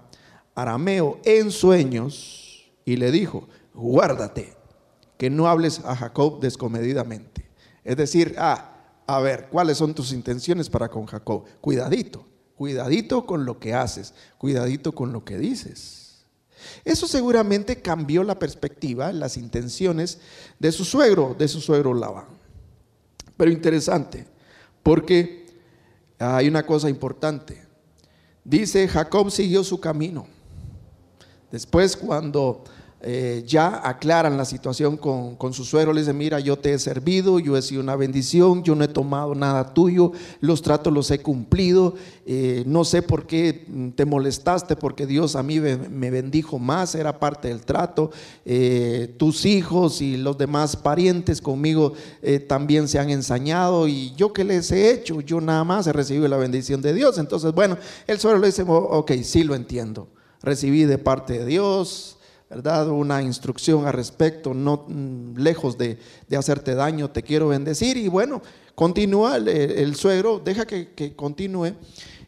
arameo, 0.55 1.21
en 1.25 1.51
sueños, 1.51 2.73
y 2.85 2.97
le 2.97 3.11
dijo, 3.11 3.49
guárdate, 3.75 4.55
que 5.17 5.31
no 5.31 5.47
hables 5.47 5.81
a 5.85 5.95
Jacob 5.95 6.41
descomedidamente. 6.41 7.49
Es 7.85 7.97
decir, 7.97 8.35
ah, 8.39 8.73
a 9.07 9.21
ver, 9.21 9.49
¿cuáles 9.51 9.79
son 9.79 9.95
tus 9.95 10.13
intenciones 10.13 10.69
para 10.69 10.89
con 10.89 11.07
Jacob? 11.07 11.45
Cuidadito, 11.61 12.25
cuidadito 12.57 13.27
con 13.27 13.45
lo 13.45 13.59
que 13.59 13.75
haces, 13.75 14.15
cuidadito 14.39 14.93
con 14.93 15.13
lo 15.13 15.25
que 15.25 15.39
dices. 15.39 16.02
Eso 16.85 17.07
seguramente 17.07 17.81
cambió 17.81 18.25
la 18.25 18.39
perspectiva, 18.39 19.13
las 19.13 19.37
intenciones 19.37 20.19
de 20.59 20.73
su 20.73 20.85
suegro, 20.85 21.35
de 21.39 21.49
su 21.49 21.61
suegro 21.61 21.95
Labán. 21.95 22.27
Pero 23.37 23.51
interesante, 23.51 24.27
porque 24.83 25.47
hay 26.19 26.49
una 26.49 26.65
cosa 26.65 26.89
importante. 26.89 27.63
Dice, 28.45 28.89
Jacob 28.89 29.31
siguió 29.31 29.65
su 29.65 29.81
camino. 29.81 30.27
Después 31.51 31.97
cuando 31.97 32.65
eh, 33.05 33.43
ya 33.45 33.81
aclaran 33.83 34.37
la 34.37 34.45
situación 34.45 34.97
con, 34.97 35.53
su 35.53 35.65
suegro, 35.65 35.93
le 35.93 36.03
dice, 36.03 36.13
mira, 36.13 36.39
yo 36.39 36.57
te 36.57 36.73
he 36.73 36.79
servido, 36.79 37.41
yo 37.41 37.57
he 37.57 37.63
sido 37.63 37.81
una 37.81 37.97
bendición, 37.97 38.63
yo 38.63 38.77
no 38.77 38.85
he 38.85 38.89
tomado 38.89 39.35
nada 39.35 39.75
tuyo, 39.75 40.13
los 40.41 40.63
tratos 40.63 40.93
los 40.93 41.11
he 41.11 41.19
cumplido, 41.19 41.95
eh, 42.27 42.63
no 42.65 42.85
sé 42.85 43.03
por 43.03 43.27
qué 43.27 43.67
te 43.97 44.05
molestaste, 44.05 44.77
porque 44.77 45.07
Dios 45.07 45.35
a 45.35 45.43
mí 45.43 45.59
me, 45.59 46.11
bendijo 46.13 46.61
más, 46.61 46.95
era 46.95 47.19
parte 47.19 47.49
del 47.49 47.63
trato, 47.63 48.13
eh, 48.45 49.13
tus 49.17 49.47
hijos 49.47 50.01
y 50.01 50.17
los 50.17 50.39
demás 50.39 50.77
parientes 50.77 51.41
conmigo 51.41 51.95
también 52.47 52.87
se 52.87 53.01
han 53.01 53.11
ensañado 53.11 53.89
y 53.89 54.15
yo 54.15 54.33
que 54.33 54.45
les 54.45 54.71
he 54.71 54.93
hecho, 54.93 55.21
yo 55.23 55.41
nada 55.41 55.65
más 55.65 55.89
he 55.89 55.93
recibido 55.93 56.29
la 56.29 56.37
bendición 56.37 56.81
de 56.81 56.95
Dios. 56.95 57.19
Entonces, 57.19 57.53
bueno, 57.53 57.79
el 58.07 58.21
suegro 58.21 58.39
le 58.39 58.47
dice, 58.47 58.63
ok, 58.65 59.11
sí 59.25 59.43
lo 59.43 59.57
entiendo, 59.57 60.07
recibí 60.41 60.85
de 60.85 60.99
parte 60.99 61.41
de 61.41 61.47
Dios 61.47 62.19
¿verdad? 62.55 62.91
Una 62.91 63.23
instrucción 63.23 63.87
al 63.87 63.95
respecto, 63.95 64.53
no 64.53 64.85
mm, 64.87 65.39
lejos 65.39 65.79
de, 65.79 65.99
hacerte 66.37 66.75
daño, 66.75 67.11
te 67.11 67.23
quiero 67.23 67.49
bendecir. 67.49 67.97
Y 67.97 68.09
bueno, 68.09 68.43
continúa 68.75 69.37
el, 69.37 69.95
suegro, 69.95 70.39
deja 70.39 70.67
que, 70.67 71.15
continúe 71.17 71.73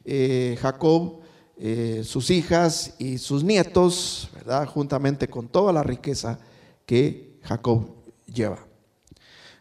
eh, 0.05 0.57
Jacob, 0.63 1.21
eh, 1.59 2.01
sus 2.05 2.31
hijas 2.31 2.95
y 2.99 3.19
sus 3.19 3.45
nietos, 3.45 4.31
¿verdad? 4.35 4.67
Juntamente 4.67 5.29
con 5.29 5.49
toda 5.49 5.75
la 5.75 5.83
riqueza 5.83 6.39
que 6.87 7.39
Jacob 7.43 7.87
lleva. 8.27 8.67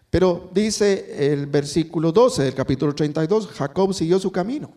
Pero 0.10 0.50
dice 0.54 1.34
el 1.34 1.46
versículo 1.48 2.14
12 2.14 2.44
del 2.44 2.54
capítulo 2.54 2.96
32, 2.96 3.48
Jacob 3.48 3.94
siguió 3.94 4.18
su 4.18 4.32
camino. 4.32 4.72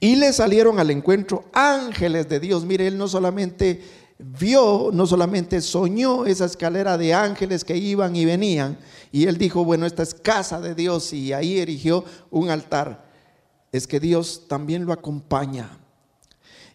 Y 0.00 0.16
le 0.16 0.32
salieron 0.32 0.78
al 0.78 0.90
encuentro 0.90 1.46
ángeles 1.52 2.28
de 2.28 2.40
Dios. 2.40 2.64
Mire, 2.64 2.86
él 2.86 2.98
no 2.98 3.08
solamente 3.08 3.80
vio, 4.18 4.90
no 4.92 5.06
solamente 5.06 5.60
soñó 5.60 6.26
esa 6.26 6.44
escalera 6.44 6.98
de 6.98 7.14
ángeles 7.14 7.64
que 7.64 7.76
iban 7.76 8.16
y 8.16 8.24
venían, 8.24 8.78
y 9.12 9.26
él 9.26 9.38
dijo, 9.38 9.64
bueno, 9.64 9.86
esta 9.86 10.02
es 10.02 10.14
casa 10.14 10.60
de 10.60 10.74
Dios, 10.74 11.12
y 11.12 11.32
ahí 11.32 11.58
erigió 11.58 12.04
un 12.30 12.50
altar. 12.50 13.06
Es 13.70 13.86
que 13.86 14.00
Dios 14.00 14.44
también 14.48 14.84
lo 14.86 14.92
acompaña. 14.92 15.78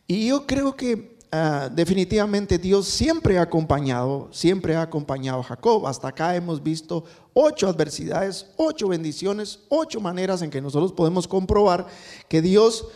Y 0.08 0.28
yo 0.28 0.46
creo 0.46 0.76
que 0.76 1.18
ah, 1.32 1.70
definitivamente 1.72 2.58
Dios 2.58 2.88
siempre 2.88 3.38
ha 3.38 3.44
acompañado, 3.44 4.30
siempre 4.32 4.76
ha 4.76 4.84
acompañado 4.84 5.40
a 5.40 5.44
Jacob. 5.44 5.88
Hasta 5.88 6.10
acá 6.10 6.36
hemos 6.36 6.62
visto 6.62 7.04
ocho 7.34 7.68
adversidades, 7.68 8.48
ocho 8.58 8.90
bendiciones, 8.90 9.62
ocho 9.70 10.00
maneras 10.00 10.42
en 10.44 10.52
que 10.52 10.62
nosotros 10.62 10.92
podemos 10.92 11.28
comprobar 11.28 11.88
que 12.28 12.42
Dios 12.42 12.88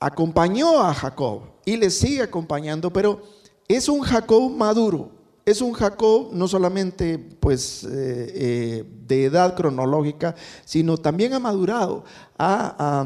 acompañó 0.00 0.80
a 0.80 0.94
Jacob 0.94 1.42
y 1.64 1.76
le 1.76 1.90
sigue 1.90 2.22
acompañando, 2.22 2.92
pero 2.92 3.22
es 3.68 3.88
un 3.88 4.00
Jacob 4.00 4.50
maduro, 4.50 5.10
es 5.44 5.60
un 5.60 5.72
Jacob 5.72 6.28
no 6.32 6.46
solamente 6.46 7.18
pues, 7.18 7.84
eh, 7.84 7.88
eh, 7.90 8.84
de 9.06 9.24
edad 9.24 9.56
cronológica, 9.56 10.34
sino 10.64 10.96
también 10.96 11.34
ha 11.34 11.40
madurado, 11.40 12.04
ha, 12.38 13.04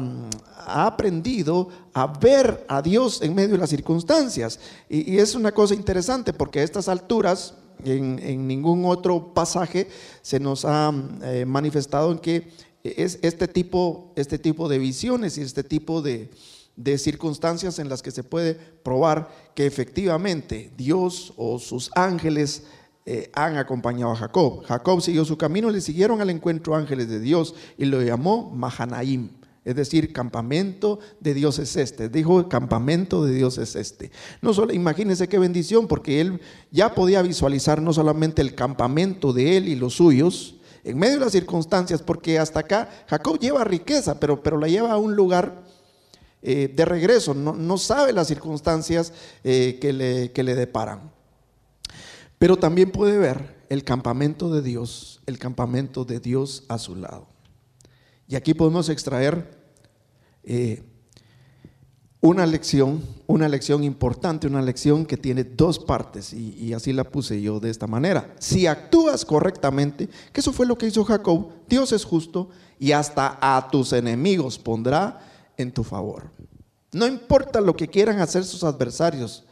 aprendido 0.69 1.69
a 1.93 2.07
ver 2.07 2.65
a 2.67 2.81
Dios 2.81 3.21
en 3.21 3.33
medio 3.33 3.53
de 3.53 3.57
las 3.57 3.69
circunstancias. 3.69 4.59
Y, 4.89 5.17
es 5.17 5.33
una 5.33 5.51
cosa 5.51 5.73
interesante 5.73 6.33
porque 6.33 6.59
a 6.59 6.63
estas 6.63 6.89
alturas, 6.89 7.55
en, 7.83 8.47
ningún 8.47 8.85
otro 8.85 9.33
pasaje 9.33 9.87
se 10.21 10.39
nos 10.39 10.65
ha 10.65 10.93
eh, 11.23 11.45
manifestado 11.45 12.11
en 12.11 12.19
que 12.19 12.51
es 12.83 13.19
este 13.21 13.47
tipo, 13.47 14.11
este 14.15 14.37
tipo 14.37 14.67
de 14.67 14.77
visiones 14.77 15.37
y 15.37 15.41
este 15.41 15.63
tipo 15.63 16.01
de, 16.01 16.29
de 16.77 16.97
circunstancias 16.97 17.79
en 17.79 17.89
las 17.89 18.01
que 18.01 18.11
se 18.11 18.23
puede 18.23 18.53
probar 18.53 19.29
que 19.55 19.65
efectivamente 19.65 20.71
Dios 20.77 21.33
o 21.35 21.59
sus 21.59 21.91
ángeles 21.95 22.63
eh, 23.05 23.29
han 23.33 23.57
acompañado 23.57 24.11
a 24.11 24.15
Jacob. 24.15 24.63
Jacob 24.63 25.01
siguió 25.01 25.25
su 25.25 25.37
camino, 25.37 25.69
le 25.69 25.81
siguieron 25.81 26.21
al 26.21 26.29
encuentro 26.29 26.75
ángeles 26.75 27.09
de 27.09 27.19
Dios 27.19 27.55
y 27.77 27.85
lo 27.85 28.01
llamó 28.01 28.51
Mahanaim. 28.51 29.31
Es 29.65 29.75
decir, 29.75 30.13
campamento 30.13 30.99
de 31.19 31.33
Dios 31.33 31.59
es 31.59 31.75
este. 31.75 32.07
Dijo, 32.07 32.47
campamento 32.47 33.25
de 33.25 33.33
Dios 33.33 33.57
es 33.57 33.75
este. 33.75 34.11
No 34.41 34.53
solo, 34.53 34.71
imagínense 34.71 35.27
qué 35.27 35.39
bendición, 35.39 35.87
porque 35.87 36.21
él 36.21 36.39
ya 36.71 36.95
podía 36.95 37.21
visualizar 37.21 37.81
no 37.81 37.91
solamente 37.91 38.41
el 38.41 38.55
campamento 38.55 39.33
de 39.33 39.57
él 39.57 39.67
y 39.67 39.75
los 39.75 39.95
suyos, 39.95 40.55
en 40.85 40.97
medio 40.97 41.15
de 41.15 41.25
las 41.25 41.33
circunstancias, 41.33 42.01
porque 42.01 42.39
hasta 42.39 42.61
acá 42.61 42.89
Jacob 43.07 43.39
lleva 43.39 43.65
riqueza, 43.65 44.21
pero, 44.21 44.41
pero 44.41 44.57
la 44.57 44.69
lleva 44.69 44.93
a 44.93 44.97
un 44.97 45.17
lugar 45.17 45.66
eh, 46.49 46.71
de 46.73 46.85
regreso, 46.85 47.33
no, 47.33 47.77
sabe 47.77 48.13
las 48.13 48.29
circunstancias 48.29 49.11
eh, 49.43 49.77
que, 49.81 49.91
le, 49.91 50.31
que 50.31 50.43
le 50.43 50.55
deparan. 50.55 51.11
Pero 52.39 52.55
también 52.55 52.89
puede 52.89 53.17
ver 53.17 53.65
el 53.67 53.83
campamento 53.83 54.49
de 54.49 54.61
Dios, 54.61 55.19
el 55.25 55.39
campamento 55.39 56.05
de 56.05 56.21
Dios 56.21 56.63
a 56.69 56.77
su 56.77 56.95
lado. 56.95 57.27
Y 58.29 58.37
aquí 58.37 58.53
podemos 58.53 58.87
extraer 58.87 59.59
eh, 60.45 60.83
una 62.21 62.45
lección, 62.45 63.03
una 63.25 63.49
lección 63.49 63.83
importante, 63.83 64.47
una 64.47 64.61
lección 64.61 65.05
que 65.05 65.17
tiene 65.17 65.43
dos 65.43 65.79
partes, 65.79 66.31
y, 66.31 66.71
así 66.71 66.93
la 66.93 67.03
puse 67.03 67.41
yo 67.41 67.59
de 67.59 67.71
esta 67.71 67.87
manera. 67.87 68.33
Si 68.39 68.67
actúas 68.67 69.25
correctamente, 69.25 70.07
que 70.31 70.39
eso 70.39 70.53
fue 70.53 70.65
lo 70.65 70.77
que 70.77 70.87
hizo 70.87 71.03
Jacob, 71.03 71.49
Dios 71.67 71.91
es 71.91 72.05
justo 72.05 72.47
y 72.79 72.93
hasta 72.93 73.37
a 73.41 73.69
tus 73.69 73.91
enemigos 73.91 74.57
pondrá 74.57 75.27
en 75.57 75.71
tu 75.71 75.83
favor. 75.83 76.31
No 76.93 77.05
importa 77.05 77.59
lo 77.59 77.75
que 77.75 77.87
quieran 77.87 78.19
hacer 78.19 78.45
sus 78.45 78.63
adversarios, 78.63 79.43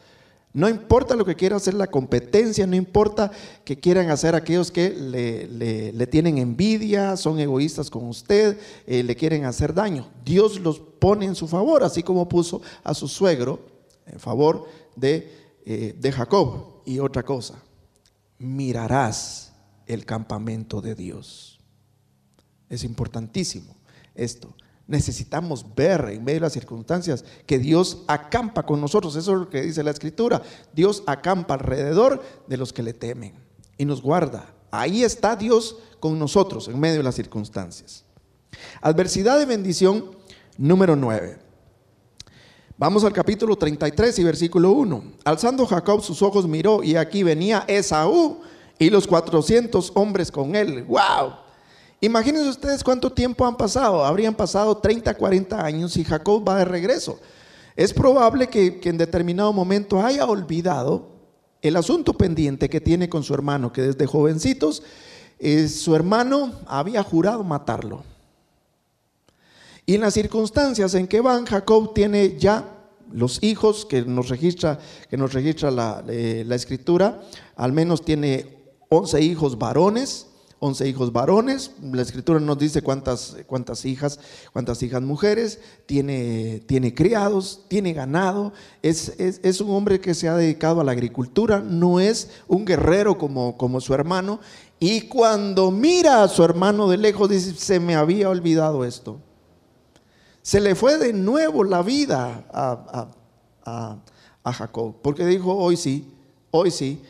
no 0.53 0.69
importa 0.69 1.17
lo 1.17 1.25
que 1.25 1.35
quiera 1.35 1.57
hacer 1.57 1.73
la 1.73 1.87
competencia, 1.87 2.65
no 2.65 2.77
importa 2.77 3.29
que 3.65 3.77
quieran 3.77 4.09
hacer 4.09 4.35
aquellos 4.35 4.71
que 4.71 4.89
le, 4.89 6.07
tienen 6.07 6.37
envidia, 6.37 7.17
son 7.17 7.39
egoístas 7.39 7.89
con 7.89 8.07
usted, 8.07 8.57
eh, 8.87 9.03
le 9.03 9.17
quieren 9.17 9.43
hacer 9.43 9.73
daño. 9.73 10.09
Dios 10.23 10.61
los 10.61 10.79
pone 10.79 11.25
en 11.25 11.35
su 11.35 11.49
favor, 11.49 11.83
así 11.83 12.03
como 12.03 12.29
puso 12.29 12.61
a 12.85 12.93
su 12.93 13.09
suegro 13.09 13.65
en 14.05 14.17
favor 14.17 14.65
de, 14.95 15.29
eh, 15.65 15.93
de 15.99 16.11
Jacob. 16.13 16.81
Y 16.85 16.99
otra 16.99 17.23
cosa, 17.23 17.61
mirarás 18.37 19.51
el 19.87 20.05
campamento 20.05 20.79
de 20.79 20.95
Dios. 20.95 21.59
Es 22.69 22.85
importantísimo 22.85 23.75
esto 24.15 24.55
necesitamos 24.87 25.65
ver 25.75 26.09
en 26.11 26.23
medio 26.23 26.37
de 26.37 26.45
las 26.45 26.53
circunstancias 26.53 27.25
que 27.45 27.59
Dios 27.59 28.03
acampa 28.07 28.63
con 28.63 28.79
nosotros. 28.79 29.15
Eso 29.15 29.33
es 29.33 29.39
lo 29.39 29.49
que 29.49 29.61
dice 29.61 29.83
la 29.83 29.91
escritura. 29.91 30.41
Dios 30.73 31.03
acampa 31.07 31.55
alrededor 31.55 32.21
de 32.47 32.57
los 32.57 32.71
que 32.71 32.83
le 32.83 32.93
temen 32.93 33.33
y 33.77 33.85
nos 33.85 34.01
guarda. 34.01 34.53
Ahí 34.71 35.03
está 35.03 35.35
Dios 35.35 35.77
con 35.99 36.19
nosotros 36.19 36.67
en 36.67 36.79
medio 36.79 36.97
de 36.97 37.03
las 37.03 37.15
circunstancias. 37.15 38.03
Adversidad 38.81 39.39
de 39.39 39.45
bendición 39.45 40.11
número 40.57 40.95
9. 40.95 41.39
Vamos 42.77 43.05
al 43.05 43.13
capítulo 43.13 43.55
33 43.55 44.19
y 44.19 44.23
versículo 44.23 44.71
1. 44.71 45.03
Alzando 45.23 45.65
Jacob 45.65 46.01
sus 46.01 46.21
ojos 46.21 46.45
miró 46.45 46.83
y 46.83 46.97
aquí 46.97 47.23
venía 47.23 47.63
Esaú 47.67 48.41
y 48.77 48.89
los 48.89 49.07
400 49.07 49.93
hombres 49.95 50.31
con 50.31 50.55
él. 50.55 50.83
¡Wow! 50.83 51.44
Imagínense 52.01 52.49
ustedes 52.49 52.83
cuánto 52.83 53.11
tiempo 53.11 53.45
han 53.45 53.55
pasado. 53.55 54.03
Habrían 54.05 54.35
pasado 54.35 54.77
30, 54.77 55.13
40 55.15 55.65
años 55.65 55.95
y 55.97 56.03
Jacob 56.03 56.47
va 56.47 56.57
de 56.57 56.65
regreso. 56.65 57.19
Es 57.75 57.93
probable 57.93 58.47
que, 58.47 58.79
en 58.83 58.97
determinado 58.97 59.51
momento 59.51 60.01
haya 60.01 60.25
olvidado 60.25 61.09
el 61.61 61.75
asunto 61.75 62.13
pendiente 62.13 62.69
que 62.69 62.79
tiene 62.79 63.09
con 63.09 63.23
su 63.23 63.33
hermano, 63.33 63.73
que 63.73 63.81
desde 63.81 64.05
jovencitos 64.05 64.83
eh, 65.39 65.67
su 65.67 65.95
hermano 65.95 66.53
había 66.67 67.03
jurado 67.03 67.43
matarlo. 67.43 68.03
Y 69.85 69.95
en 69.95 70.01
las 70.01 70.13
circunstancias 70.13 70.93
en 70.93 71.07
que 71.07 71.21
van, 71.21 71.45
Jacob 71.45 71.93
tiene 71.93 72.37
ya 72.37 72.65
los 73.11 73.43
hijos 73.43 73.85
que 73.85 74.03
nos 74.03 74.29
registra, 74.29 74.79
que 75.09 75.17
nos 75.17 75.33
registra 75.33 75.69
la, 75.69 76.03
eh, 76.07 76.43
la 76.45 76.55
escritura, 76.55 77.21
al 77.55 77.71
menos 77.71 78.03
tiene 78.03 78.55
11 78.89 79.21
hijos 79.21 79.57
varones 79.57 80.27
11 80.65 80.87
hijos 80.87 81.13
varones, 81.13 81.71
la 81.79 82.01
escritura 82.01 82.39
nos 82.39 82.57
dice 82.57 82.81
cuántas, 82.81 83.37
cuántas 83.45 83.85
hijas, 83.85 84.19
cuántas 84.51 84.81
hijas 84.81 85.01
mujeres, 85.03 85.59
tiene, 85.85 86.63
tiene 86.65 86.95
criados, 86.95 87.61
tiene 87.67 87.93
ganado, 87.93 88.51
es, 88.81 89.13
es, 89.19 89.61
un 89.61 89.71
hombre 89.75 89.99
que 90.01 90.15
se 90.15 90.27
ha 90.27 90.35
dedicado 90.35 90.81
a 90.81 90.83
la 90.83 90.91
agricultura, 90.91 91.59
no 91.59 91.99
es 91.99 92.31
un 92.47 92.65
guerrero 92.65 93.17
como, 93.17 93.55
como 93.57 93.79
su 93.79 93.93
hermano, 93.93 94.39
y 94.79 95.01
cuando 95.01 95.69
mira 95.69 96.23
a 96.23 96.27
su 96.27 96.43
hermano 96.43 96.89
de 96.89 96.97
lejos 96.97 97.29
dice, 97.29 97.53
se 97.53 97.79
me 97.79 97.95
había 97.95 98.29
olvidado 98.29 98.83
esto. 98.83 99.19
Se 100.41 100.59
le 100.59 100.73
fue 100.73 100.97
de 100.97 101.13
nuevo 101.13 101.63
la 101.63 101.83
vida 101.83 102.43
a, 102.51 103.07
a, 103.63 103.97
a 104.43 104.53
Jacob, 104.53 104.95
porque 105.03 105.25
dijo, 105.27 105.55
hoy 105.55 105.77
sí, 105.77 106.11
hoy 106.49 106.71
sí, 106.71 107.01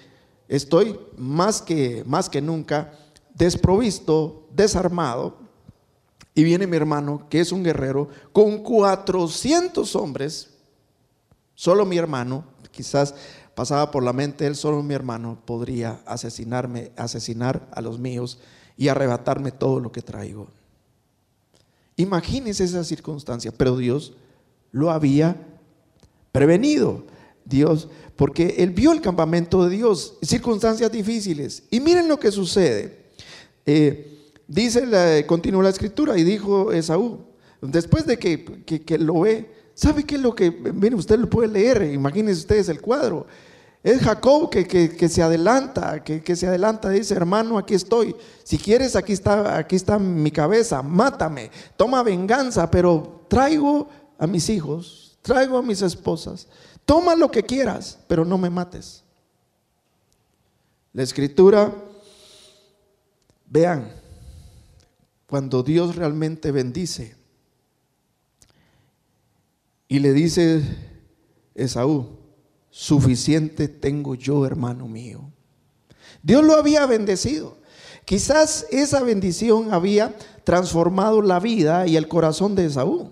estoy 0.50 1.00
más 1.18 1.62
que, 1.62 2.04
más 2.06 2.30
que 2.30 2.42
nunca 2.42 2.92
desprovisto, 3.36 4.48
desarmado, 4.54 5.38
y 6.34 6.44
viene 6.44 6.68
mi 6.68 6.76
hermano, 6.76 7.28
que 7.30 7.40
es 7.40 7.52
un 7.52 7.64
guerrero, 7.64 8.10
con 8.34 8.64
400 8.64 9.96
hombres, 9.96 10.50
solo 11.54 11.86
mi 11.86 11.98
hermano, 11.98 12.44
quizás 12.72 13.16
pasaba 13.56 13.90
por 13.92 14.04
la 14.04 14.12
mente, 14.12 14.46
él 14.46 14.56
solo 14.56 14.84
mi 14.84 14.94
hermano 14.94 15.40
podría 15.46 16.02
asesinarme, 16.06 16.92
asesinar 16.98 17.70
a 17.72 17.82
los 17.82 18.00
míos 18.00 18.40
y 18.76 18.90
arrebatarme 18.90 19.52
todo 19.52 19.80
lo 19.80 19.92
que 19.92 20.02
traigo. 20.02 20.48
Imagínense 21.96 22.66
esa 22.66 22.84
circunstancia, 22.84 23.54
pero 23.56 23.78
Dios 23.78 24.14
lo 24.72 24.92
había 24.92 25.38
prevenido. 26.34 27.06
Dios, 27.46 27.88
porque 28.16 28.56
él 28.58 28.72
vio 28.72 28.92
el 28.92 29.02
campamento 29.02 29.64
de 29.64 29.78
Dios, 29.78 30.18
circunstancias 30.22 30.92
difíciles. 30.92 31.64
Y 31.70 31.80
miren 31.80 32.10
lo 32.10 32.20
que 32.20 32.32
sucede. 32.32 33.05
Eh, 33.66 34.32
dice, 34.48 34.86
la, 34.86 35.26
continúa 35.26 35.64
la 35.64 35.70
escritura 35.70 36.18
y 36.18 36.24
dijo 36.24 36.72
Esaú, 36.72 37.26
después 37.62 38.06
de 38.06 38.18
que, 38.18 38.98
lo 39.00 39.22
ve, 39.22 39.50
¿sabe 39.74 40.04
qué 40.04 40.16
es 40.16 40.22
lo 40.22 40.36
que, 40.36 40.52
mire, 40.52 40.96
usted 40.96 41.18
lo 41.18 41.30
puede 41.30 41.48
leer, 41.48 41.84
imagínense 41.94 42.42
ustedes 42.42 42.70
el 42.70 42.82
cuadro. 42.82 43.26
Es 43.84 44.02
Jacob 44.02 44.50
que, 44.50 45.10
se 45.10 45.22
adelanta, 45.22 46.04
que, 46.04 46.36
se 46.36 46.48
adelanta, 46.48 46.90
dice, 46.90 47.14
hermano, 47.14 47.58
aquí 47.58 47.76
estoy. 47.76 48.16
Si 48.44 48.58
quieres, 48.58 48.96
aquí 48.96 49.14
está, 49.14 49.60
aquí 49.60 49.76
está 49.76 50.00
mi 50.00 50.32
cabeza, 50.32 50.82
mátame, 50.82 51.52
toma 51.78 52.02
venganza, 52.02 52.70
pero 52.72 53.26
traigo 53.28 53.88
a 54.18 54.26
mis 54.26 54.50
hijos, 54.50 55.18
traigo 55.22 55.58
a 55.58 55.62
mis 55.62 55.84
esposas. 55.84 56.48
Toma 56.84 57.16
lo 57.16 57.30
que 57.30 57.44
quieras, 57.44 58.00
pero 58.08 58.26
no 58.26 58.40
me 58.40 58.50
mates. 58.50 59.04
La 60.92 61.04
escritura 61.04 61.72
Vean, 63.48 63.92
cuando 65.28 65.64
Dios 65.64 65.96
realmente 65.96 66.52
bendice 66.52 67.16
y 69.88 70.00
le 70.00 70.14
dice 70.14 70.64
Esaú, 71.54 72.18
suficiente 72.70 73.68
tengo 73.68 74.16
yo, 74.16 74.46
hermano 74.46 74.88
mío. 74.88 75.22
Dios 76.22 76.44
lo 76.44 76.56
había 76.56 76.86
bendecido. 76.86 77.58
Quizás 78.04 78.68
esa 78.72 79.02
bendición 79.04 79.74
había 79.74 80.16
transformado 80.44 81.22
la 81.22 81.40
vida 81.40 81.88
y 81.88 81.98
el 81.98 82.08
corazón 82.08 82.56
de 82.56 82.66
Esaú. 82.66 83.12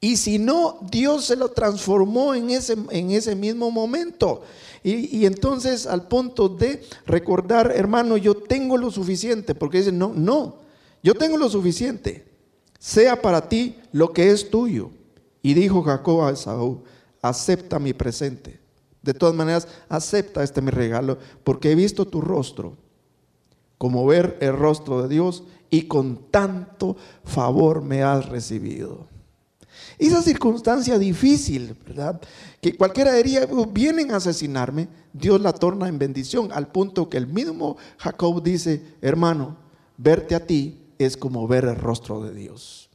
Y 0.00 0.16
si 0.18 0.38
no, 0.38 0.78
Dios 0.90 1.24
se 1.24 1.36
lo 1.36 1.50
transformó 1.50 2.34
en 2.34 2.50
ese, 2.50 2.76
en 2.90 3.10
ese 3.10 3.34
mismo 3.34 3.70
momento. 3.70 4.42
Y, 4.82 5.26
entonces 5.26 5.84
al 5.84 6.06
punto 6.06 6.48
de 6.48 6.80
recordar, 7.06 7.72
hermano, 7.74 8.16
yo 8.16 8.36
tengo 8.36 8.76
lo 8.76 8.92
suficiente, 8.92 9.54
porque 9.54 9.78
dice, 9.78 9.90
no, 9.90 10.12
no, 10.14 10.58
yo 11.02 11.14
tengo 11.14 11.36
lo 11.36 11.48
suficiente, 11.48 12.24
sea 12.78 13.20
para 13.20 13.48
ti 13.48 13.76
lo 13.90 14.12
que 14.12 14.30
es 14.30 14.48
tuyo. 14.48 14.90
Y 15.42 15.54
dijo 15.54 15.82
Jacob 15.82 16.22
a 16.22 16.30
Esaú, 16.30 16.84
acepta 17.20 17.80
mi 17.80 17.94
presente. 17.94 18.60
De 19.02 19.12
todas 19.12 19.34
maneras, 19.34 19.66
acepta 19.88 20.44
este 20.44 20.62
mi 20.62 20.70
regalo, 20.70 21.18
porque 21.42 21.72
he 21.72 21.74
visto 21.74 22.06
tu 22.06 22.20
rostro, 22.20 22.76
como 23.78 24.06
ver 24.06 24.36
el 24.40 24.56
rostro 24.56 25.02
de 25.02 25.08
Dios, 25.08 25.42
y 25.68 25.82
con 25.82 26.30
tanto 26.30 26.96
favor 27.24 27.82
me 27.82 28.04
has 28.04 28.28
recibido. 28.28 29.15
Esa 29.98 30.22
circunstancia 30.22 30.98
difícil, 30.98 31.74
¿verdad? 31.86 32.20
Que 32.60 32.76
cualquiera 32.76 33.14
diría, 33.14 33.48
oh, 33.50 33.66
vienen 33.66 34.12
a 34.12 34.16
asesinarme, 34.16 34.88
Dios 35.12 35.40
la 35.40 35.52
torna 35.52 35.88
en 35.88 35.98
bendición, 35.98 36.52
al 36.52 36.68
punto 36.68 37.08
que 37.08 37.16
el 37.16 37.26
mismo 37.26 37.76
Jacob 37.98 38.42
dice, 38.42 38.82
hermano, 39.00 39.56
verte 39.96 40.34
a 40.34 40.46
ti 40.46 40.78
es 40.98 41.16
como 41.16 41.48
ver 41.48 41.64
el 41.64 41.76
rostro 41.76 42.22
de 42.22 42.34
Dios. 42.34 42.90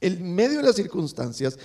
En 0.00 0.34
medio 0.34 0.58
de 0.58 0.64
las 0.64 0.76
circunstancias, 0.76 1.58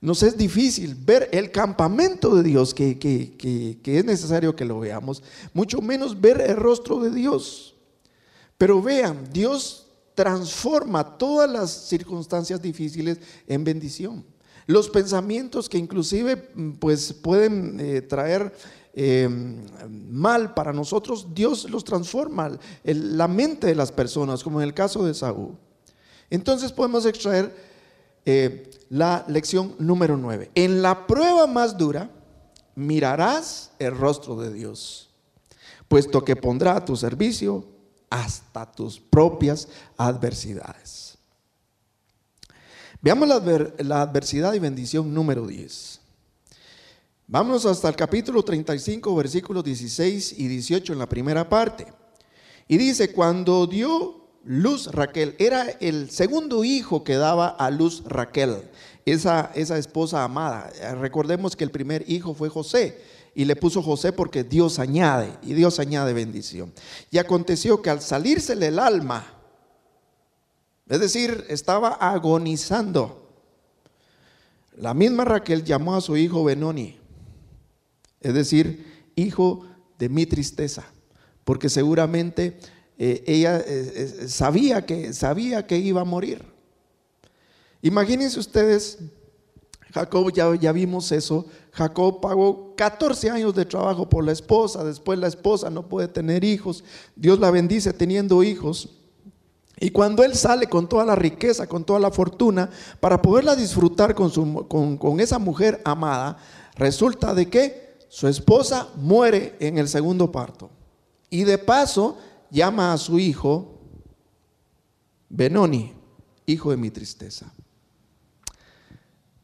nos 0.00 0.22
es 0.22 0.36
difícil 0.36 0.94
ver 0.94 1.28
el 1.32 1.50
campamento 1.50 2.34
de 2.34 2.42
Dios, 2.42 2.74
que, 2.74 2.98
que, 2.98 3.80
es 3.84 4.04
necesario 4.04 4.54
que 4.54 4.64
lo 4.64 4.80
veamos, 4.80 5.22
mucho 5.54 5.80
menos 5.80 6.20
ver 6.20 6.40
el 6.40 6.56
rostro 6.56 7.00
de 7.00 7.10
Dios. 7.10 7.74
Pero 8.58 8.82
vean, 8.82 9.28
Dios 9.32 9.85
transforma 10.16 11.16
todas 11.16 11.48
las 11.48 11.70
circunstancias 11.70 12.60
difíciles 12.60 13.20
en 13.46 13.62
bendición. 13.62 14.24
Los 14.66 14.88
pensamientos 14.90 15.68
que 15.68 15.78
inclusive 15.78 16.50
mm, 16.54 16.72
pues, 16.72 17.12
pueden 17.12 17.78
eh, 17.78 18.02
traer 18.02 18.52
em, 18.94 19.64
mal 20.10 20.54
para 20.54 20.72
nosotros, 20.72 21.28
Dios 21.32 21.70
los 21.70 21.84
transforma, 21.84 22.58
la 22.82 23.28
mente 23.28 23.68
de 23.68 23.76
las 23.76 23.92
personas, 23.92 24.42
como 24.42 24.60
en 24.60 24.66
el 24.66 24.74
caso 24.74 25.04
de 25.04 25.14
Saúl. 25.14 25.56
Entonces 26.30 26.72
podemos 26.72 27.06
extraer 27.06 27.54
eh, 28.24 28.70
la 28.88 29.24
lección 29.28 29.76
número 29.78 30.16
9. 30.16 30.50
En 30.54 30.82
la 30.82 31.06
prueba 31.06 31.46
más 31.46 31.76
dura 31.76 32.10
mirarás 32.74 33.70
el 33.78 33.96
rostro 33.96 34.36
de 34.40 34.52
Dios, 34.52 35.10
puesto 35.88 36.24
que 36.24 36.34
pondrá 36.34 36.76
a 36.76 36.84
tu 36.84 36.96
servicio 36.96 37.75
hasta 38.10 38.70
tus 38.70 38.98
propias 38.98 39.68
adversidades. 39.96 41.18
Veamos 43.00 43.28
la, 43.28 44.02
adversidad 44.02 44.54
y 44.54 44.58
bendición 44.58 45.12
número 45.12 45.46
10. 45.46 46.00
Vámonos 47.28 47.66
hasta 47.66 47.88
el 47.88 47.96
capítulo 47.96 48.42
35, 48.42 49.14
versículos 49.14 49.64
16 49.64 50.38
y 50.38 50.48
18 50.48 50.92
en 50.92 50.98
la 50.98 51.08
primera 51.08 51.48
parte. 51.48 51.86
Y 52.68 52.76
dice, 52.78 53.12
cuando 53.12 53.66
dio 53.66 54.26
luz 54.44 54.90
Raquel, 54.92 55.34
era 55.38 55.68
el 55.80 56.10
segundo 56.10 56.64
hijo 56.64 57.04
que 57.04 57.16
daba 57.16 57.48
a 57.48 57.70
luz 57.70 58.02
Raquel, 58.06 58.70
esa, 59.04 59.52
esa 59.54 59.78
esposa 59.78 60.24
amada. 60.24 60.70
Recordemos 61.00 61.54
que 61.54 61.64
el 61.64 61.70
primer 61.70 62.08
hijo 62.10 62.34
fue 62.34 62.48
José 62.48 63.00
y 63.36 63.44
le 63.44 63.54
puso 63.54 63.82
José 63.82 64.12
porque 64.12 64.42
Dios 64.42 64.80
añade 64.80 65.38
y 65.42 65.54
Dios 65.54 65.78
añade 65.78 66.12
bendición. 66.12 66.72
Y 67.12 67.18
aconteció 67.18 67.80
que 67.80 67.90
al 67.90 68.00
salírsele 68.00 68.66
el 68.66 68.80
alma, 68.80 69.24
es 70.88 70.98
decir, 70.98 71.44
estaba 71.48 71.90
agonizando, 71.90 73.30
la 74.76 74.92
misma 74.92 75.24
Raquel 75.24 75.62
llamó 75.62 75.94
a 75.94 76.00
su 76.00 76.16
hijo 76.16 76.42
Benoni 76.42 76.98
es 78.26 78.34
decir, 78.34 78.84
hijo 79.14 79.64
de 79.98 80.08
mi 80.08 80.26
tristeza, 80.26 80.84
porque 81.44 81.68
seguramente 81.68 82.58
eh, 82.98 83.22
ella 83.24 83.58
eh, 83.58 83.64
eh, 83.68 84.28
sabía, 84.28 84.84
que, 84.84 85.12
sabía 85.12 85.64
que 85.66 85.78
iba 85.78 86.00
a 86.00 86.04
morir. 86.04 86.42
Imagínense 87.82 88.40
ustedes, 88.40 88.98
Jacob, 89.92 90.32
ya, 90.32 90.54
ya 90.56 90.72
vimos 90.72 91.12
eso, 91.12 91.46
Jacob 91.72 92.20
pagó 92.20 92.74
14 92.76 93.30
años 93.30 93.54
de 93.54 93.64
trabajo 93.64 94.08
por 94.08 94.24
la 94.24 94.32
esposa, 94.32 94.84
después 94.84 95.18
la 95.18 95.28
esposa 95.28 95.70
no 95.70 95.88
puede 95.88 96.08
tener 96.08 96.44
hijos, 96.44 96.84
Dios 97.14 97.38
la 97.38 97.50
bendice 97.50 97.92
teniendo 97.92 98.42
hijos. 98.42 98.90
Y 99.78 99.90
cuando 99.90 100.24
él 100.24 100.34
sale 100.34 100.68
con 100.68 100.88
toda 100.88 101.04
la 101.04 101.14
riqueza, 101.14 101.66
con 101.66 101.84
toda 101.84 102.00
la 102.00 102.10
fortuna, 102.10 102.70
para 102.98 103.20
poderla 103.20 103.54
disfrutar 103.54 104.14
con, 104.14 104.30
su, 104.30 104.66
con, 104.68 104.96
con 104.96 105.20
esa 105.20 105.38
mujer 105.38 105.82
amada, 105.84 106.38
resulta 106.76 107.34
de 107.34 107.48
que 107.48 107.98
su 108.08 108.26
esposa 108.26 108.88
muere 108.96 109.54
en 109.60 109.78
el 109.78 109.88
segundo 109.88 110.32
parto. 110.32 110.70
Y 111.28 111.44
de 111.44 111.58
paso 111.58 112.16
llama 112.50 112.92
a 112.92 112.98
su 112.98 113.18
hijo 113.18 113.76
Benoni, 115.28 115.92
hijo 116.46 116.70
de 116.70 116.76
mi 116.76 116.90
tristeza. 116.90 117.52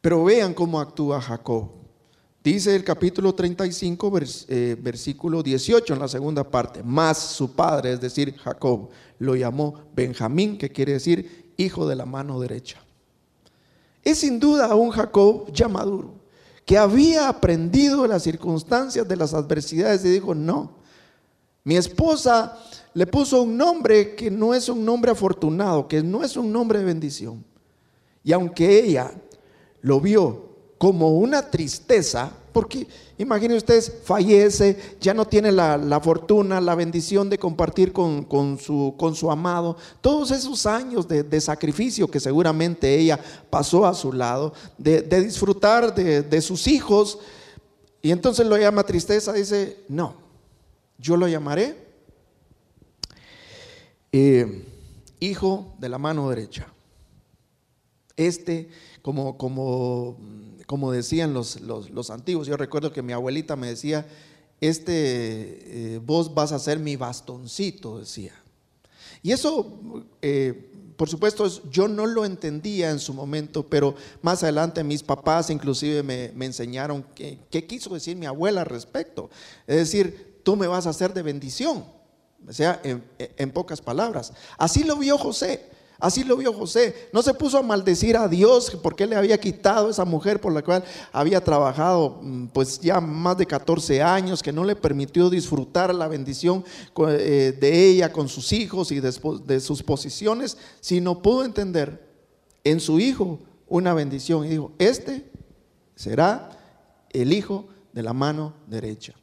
Pero 0.03 0.25
vean 0.25 0.53
cómo 0.53 0.81
actúa 0.81 1.21
Jacob. 1.21 1.69
Dice 2.43 2.75
el 2.75 2.83
capítulo 2.83 3.33
35, 3.33 4.19
eh, 4.49 4.75
versículo 4.77 5.41
18 5.41 5.93
en 5.93 5.99
la 5.99 6.09
segunda 6.09 6.43
parte. 6.43 6.83
Más 6.83 7.17
su 7.17 7.55
padre, 7.55 7.93
es 7.93 8.01
decir, 8.01 8.35
Jacob, 8.35 8.89
lo 9.17 9.33
llamó 9.33 9.75
Benjamín, 9.95 10.57
que 10.57 10.69
quiere 10.69 10.91
decir 10.91 11.53
hijo 11.55 11.87
de 11.87 11.95
la 11.95 12.05
mano 12.05 12.37
derecha. 12.41 12.83
Es 14.03 14.17
sin 14.17 14.41
duda 14.41 14.75
un 14.75 14.89
Jacob 14.89 15.49
ya 15.53 15.69
maduro 15.69 16.15
que 16.65 16.77
había 16.77 17.29
aprendido 17.29 18.05
las 18.05 18.23
circunstancias 18.23 19.07
de 19.07 19.15
las 19.15 19.33
adversidades 19.33 20.03
y 20.03 20.09
dijo, 20.09 20.35
no, 20.35 20.79
mi 21.63 21.77
esposa 21.77 22.59
le 22.93 23.07
puso 23.07 23.43
un 23.43 23.55
nombre 23.55 24.15
que 24.15 24.29
no 24.29 24.53
es 24.53 24.67
un 24.67 24.83
nombre 24.83 25.11
afortunado, 25.11 25.87
que 25.87 26.03
no 26.03 26.25
es 26.25 26.35
un 26.35 26.51
nombre 26.51 26.79
de 26.79 26.85
bendición. 26.85 27.45
Y 28.21 28.33
aunque 28.33 28.83
ella 28.83 29.13
lo 29.83 29.99
vio 29.99 30.49
como 30.77 31.11
una 31.11 31.49
tristeza, 31.49 32.31
porque 32.51 32.87
imaginen 33.17 33.57
ustedes, 33.57 33.91
fallece, 34.03 34.95
ya 34.99 35.13
no 35.13 35.25
tiene 35.25 35.51
la, 35.51 35.99
fortuna, 36.01 36.59
la 36.59 36.75
bendición 36.75 37.29
de 37.29 37.37
compartir 37.37 37.93
con, 37.93 38.25
su, 38.59 38.95
con, 38.97 39.15
su, 39.15 39.29
amado. 39.29 39.77
Todos 40.01 40.31
esos 40.31 40.65
años 40.65 41.07
de, 41.07 41.41
sacrificio 41.41 42.07
que 42.07 42.19
seguramente 42.19 42.97
ella 42.97 43.19
pasó 43.49 43.85
a 43.85 43.93
su 43.93 44.11
lado, 44.11 44.53
de, 44.77 45.01
disfrutar 45.21 45.93
de, 45.93 46.41
sus 46.41 46.67
hijos. 46.67 47.19
Y 48.01 48.11
entonces 48.11 48.45
lo 48.45 48.57
llama 48.57 48.83
tristeza, 48.83 49.31
dice, 49.31 49.83
no, 49.87 50.15
yo 50.97 51.17
lo 51.17 51.27
llamaré 51.27 51.77
eh, 54.11 54.65
hijo 55.19 55.75
de 55.79 55.89
la 55.89 55.97
mano 55.97 56.29
derecha. 56.29 56.72
Este, 58.15 58.69
como, 59.01 59.37
como 59.37 60.17
como 60.65 60.91
decían 60.91 61.33
los, 61.33 61.61
los, 61.61 62.09
antiguos. 62.09 62.47
Yo 62.47 62.57
recuerdo 62.57 62.91
que 62.91 63.01
mi 63.01 63.13
abuelita 63.13 63.55
me 63.55 63.67
decía, 63.67 64.05
este, 64.61 65.93
eh, 65.95 66.01
vos 66.03 66.33
vas 66.33 66.51
a 66.51 66.59
ser 66.59 66.79
mi 66.79 66.95
bastoncito, 66.95 67.99
decía. 67.99 68.33
Y 69.21 69.31
eso, 69.31 70.05
eh, 70.21 70.71
por 70.97 71.09
supuesto, 71.09 71.47
yo 71.69 71.87
no 71.87 72.05
lo 72.05 72.25
entendía 72.25 72.89
en 72.89 72.99
su 72.99 73.13
momento, 73.13 73.67
pero 73.67 73.95
más 74.21 74.43
adelante 74.43 74.83
mis 74.83 75.03
papás 75.03 75.49
inclusive 75.49 76.03
me, 76.03 76.45
enseñaron 76.45 77.05
qué, 77.15 77.65
quiso 77.67 77.93
decir 77.93 78.15
mi 78.15 78.25
abuela 78.25 78.61
al 78.61 78.67
respecto. 78.67 79.29
Es 79.67 79.77
decir, 79.77 80.39
tú 80.43 80.55
me 80.55 80.67
vas 80.67 80.87
a 80.87 80.91
hacer 80.91 81.13
de 81.13 81.21
bendición, 81.21 81.85
o 82.47 82.53
sea, 82.53 82.81
en 82.83 83.51
pocas 83.51 83.81
palabras. 83.81 84.33
Así 84.57 84.83
lo 84.83 84.97
vio 84.97 85.17
José. 85.17 85.72
Así 86.03 86.25
lo 86.25 86.35
vio 86.35 86.51
José. 86.51 87.07
No 87.13 87.23
se 87.23 87.33
puso 87.33 87.57
a 87.57 87.61
maldecir 87.61 88.17
a 88.17 88.27
Dios 88.27 88.77
porque 88.83 89.07
le 89.07 89.15
había 89.15 89.39
quitado 89.39 89.89
esa 89.89 90.03
mujer 90.03 90.41
por 90.41 90.51
la 90.51 90.61
cual 90.61 90.83
había 91.13 91.41
trabajado 91.41 92.19
mm, 92.21 92.47
pues 92.47 92.81
ya 92.81 92.99
más 92.99 93.37
de 93.37 93.45
14 93.45 94.03
años, 94.03 94.43
que 94.43 94.51
no 94.51 94.65
le 94.65 94.75
permitió 94.75 95.29
disfrutar 95.29 95.95
la 95.95 96.09
bendición 96.09 96.65
eh, 97.07 97.57
de 97.57 97.87
ella 97.87 98.11
con 98.11 98.27
sus 98.27 98.51
hijos 98.51 98.91
y 98.91 98.99
de 98.99 99.59
sus 99.61 99.81
posiciones, 99.81 100.57
sino 100.81 101.21
pudo 101.21 101.45
entender 101.45 102.05
en 102.65 102.81
su 102.81 102.99
hijo 102.99 103.39
una 103.69 103.93
bendición 103.93 104.45
y 104.45 104.49
dijo, 104.49 104.73
este 104.79 105.31
será 105.95 106.49
el 107.11 107.31
hijo 107.31 107.69
de 107.93 108.03
la 108.03 108.11
mano 108.11 108.55
derecha. 108.67 109.13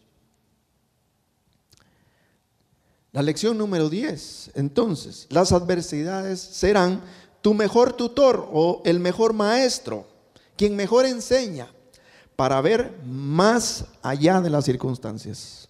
La 3.12 3.22
lección 3.22 3.58
número 3.58 3.88
10. 3.88 4.52
Entonces, 4.54 5.26
las 5.30 5.52
adversidades 5.52 6.40
serán 6.40 7.02
tu 7.40 7.54
mejor 7.54 7.92
tutor 7.94 8.48
o 8.52 8.82
el 8.84 9.00
mejor 9.00 9.32
maestro, 9.32 10.06
quien 10.56 10.76
mejor 10.76 11.06
enseña 11.06 11.68
para 12.36 12.60
ver 12.60 12.94
más 13.04 13.86
allá 14.02 14.40
de 14.40 14.50
las 14.50 14.64
circunstancias. 14.64 15.68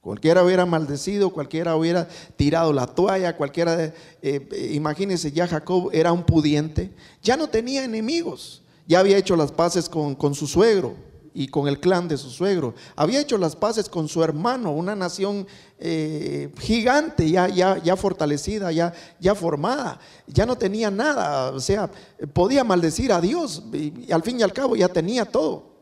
Cualquiera 0.00 0.44
hubiera 0.44 0.66
maldecido, 0.66 1.30
cualquiera 1.30 1.76
hubiera 1.76 2.06
tirado 2.36 2.72
la 2.72 2.86
toalla, 2.86 3.36
cualquiera, 3.36 3.92
eh, 4.22 4.70
imagínense, 4.72 5.32
ya 5.32 5.48
Jacob 5.48 5.88
era 5.92 6.12
un 6.12 6.24
pudiente, 6.24 6.90
ya 7.22 7.36
no 7.36 7.48
tenía 7.48 7.84
enemigos, 7.84 8.62
ya 8.86 9.00
había 9.00 9.16
hecho 9.16 9.34
las 9.34 9.50
paces 9.50 9.88
con, 9.88 10.14
con 10.14 10.34
su 10.34 10.46
suegro, 10.46 10.94
y 11.36 11.48
con 11.48 11.66
el 11.66 11.80
clan 11.80 12.06
de 12.06 12.16
su 12.16 12.30
suegro. 12.30 12.74
Había 12.94 13.20
hecho 13.20 13.36
las 13.36 13.56
paces 13.56 13.88
con 13.88 14.06
su 14.08 14.22
hermano, 14.22 14.70
una 14.70 14.94
nación 14.94 15.46
eh, 15.80 16.52
gigante, 16.60 17.28
ya, 17.28 17.48
ya, 17.48 17.82
ya 17.82 17.96
fortalecida, 17.96 18.70
ya, 18.70 18.94
ya 19.18 19.34
formada. 19.34 19.98
Ya 20.28 20.46
no 20.46 20.56
tenía 20.56 20.92
nada, 20.92 21.50
o 21.50 21.58
sea, 21.58 21.90
podía 22.32 22.62
maldecir 22.62 23.12
a 23.12 23.20
Dios 23.20 23.64
y, 23.72 24.10
al 24.12 24.22
fin 24.22 24.38
y 24.38 24.44
al 24.44 24.52
cabo 24.52 24.76
ya 24.76 24.88
tenía 24.88 25.24
todo, 25.24 25.72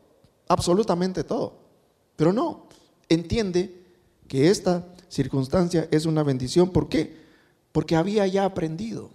absolutamente 0.47 1.23
todo. 1.23 1.53
Pero 2.15 2.33
no, 2.33 2.67
entiende 3.07 3.85
que 4.27 4.49
esta 4.49 4.83
circunstancia 5.07 5.87
es 5.91 6.07
una 6.07 6.23
bendición. 6.23 6.71
¿Por 6.71 6.89
qué? 6.89 7.15
Porque 7.71 7.95
había 7.95 8.25
ya 8.25 8.45
aprendido. 8.45 9.11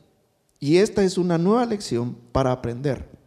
Y 0.61 0.77
esta 0.77 1.03
es 1.03 1.19
una 1.19 1.37
nueva 1.37 1.67
lección 1.67 2.17
para 2.31 2.53
aprender. 2.53 3.18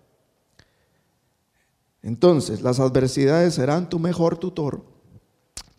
Entonces, 2.04 2.62
las 2.62 2.80
adversidades 2.80 3.56
serán 3.56 3.90
tu 3.90 4.00
mejor 4.00 4.38
tutor 4.38 4.84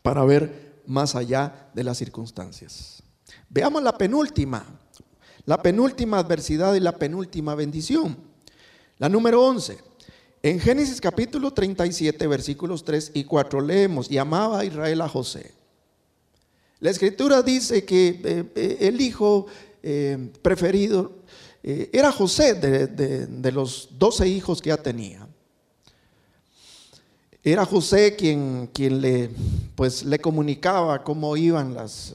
para 0.02 0.24
ver 0.24 0.82
más 0.86 1.14
allá 1.14 1.70
de 1.74 1.84
las 1.84 1.98
circunstancias. 1.98 3.02
Veamos 3.48 3.82
la 3.82 3.96
penúltima, 3.96 4.64
la 5.46 5.60
penúltima 5.60 6.18
adversidad 6.18 6.74
y 6.74 6.80
la 6.80 6.96
penúltima 6.96 7.54
bendición. 7.54 8.16
La 8.98 9.08
número 9.08 9.42
11. 9.42 9.78
En 10.44 10.58
Génesis 10.58 11.00
capítulo 11.00 11.52
37, 11.52 12.26
versículos 12.26 12.84
3 12.84 13.12
y 13.14 13.24
4 13.24 13.60
leemos, 13.60 14.08
llamaba 14.08 14.60
a 14.60 14.64
Israel 14.64 15.00
a 15.00 15.08
José. 15.08 15.52
La 16.80 16.90
escritura 16.90 17.42
dice 17.42 17.84
que 17.84 18.20
eh, 18.24 18.44
eh, 18.56 18.76
el 18.80 19.00
hijo 19.00 19.46
eh, 19.82 20.32
preferido 20.42 21.22
era 21.64 22.10
José 22.10 22.54
de, 22.54 22.88
de 22.88 23.52
los 23.52 23.90
doce 23.96 24.26
hijos 24.26 24.60
que 24.60 24.70
ya 24.70 24.76
tenía. 24.76 25.28
Era 27.44 27.66
José 27.66 28.14
quien, 28.14 28.70
quien 28.72 29.00
le, 29.00 29.28
pues, 29.74 30.04
le 30.04 30.20
comunicaba 30.20 31.02
cómo 31.02 31.36
iban 31.36 31.74
las, 31.74 32.14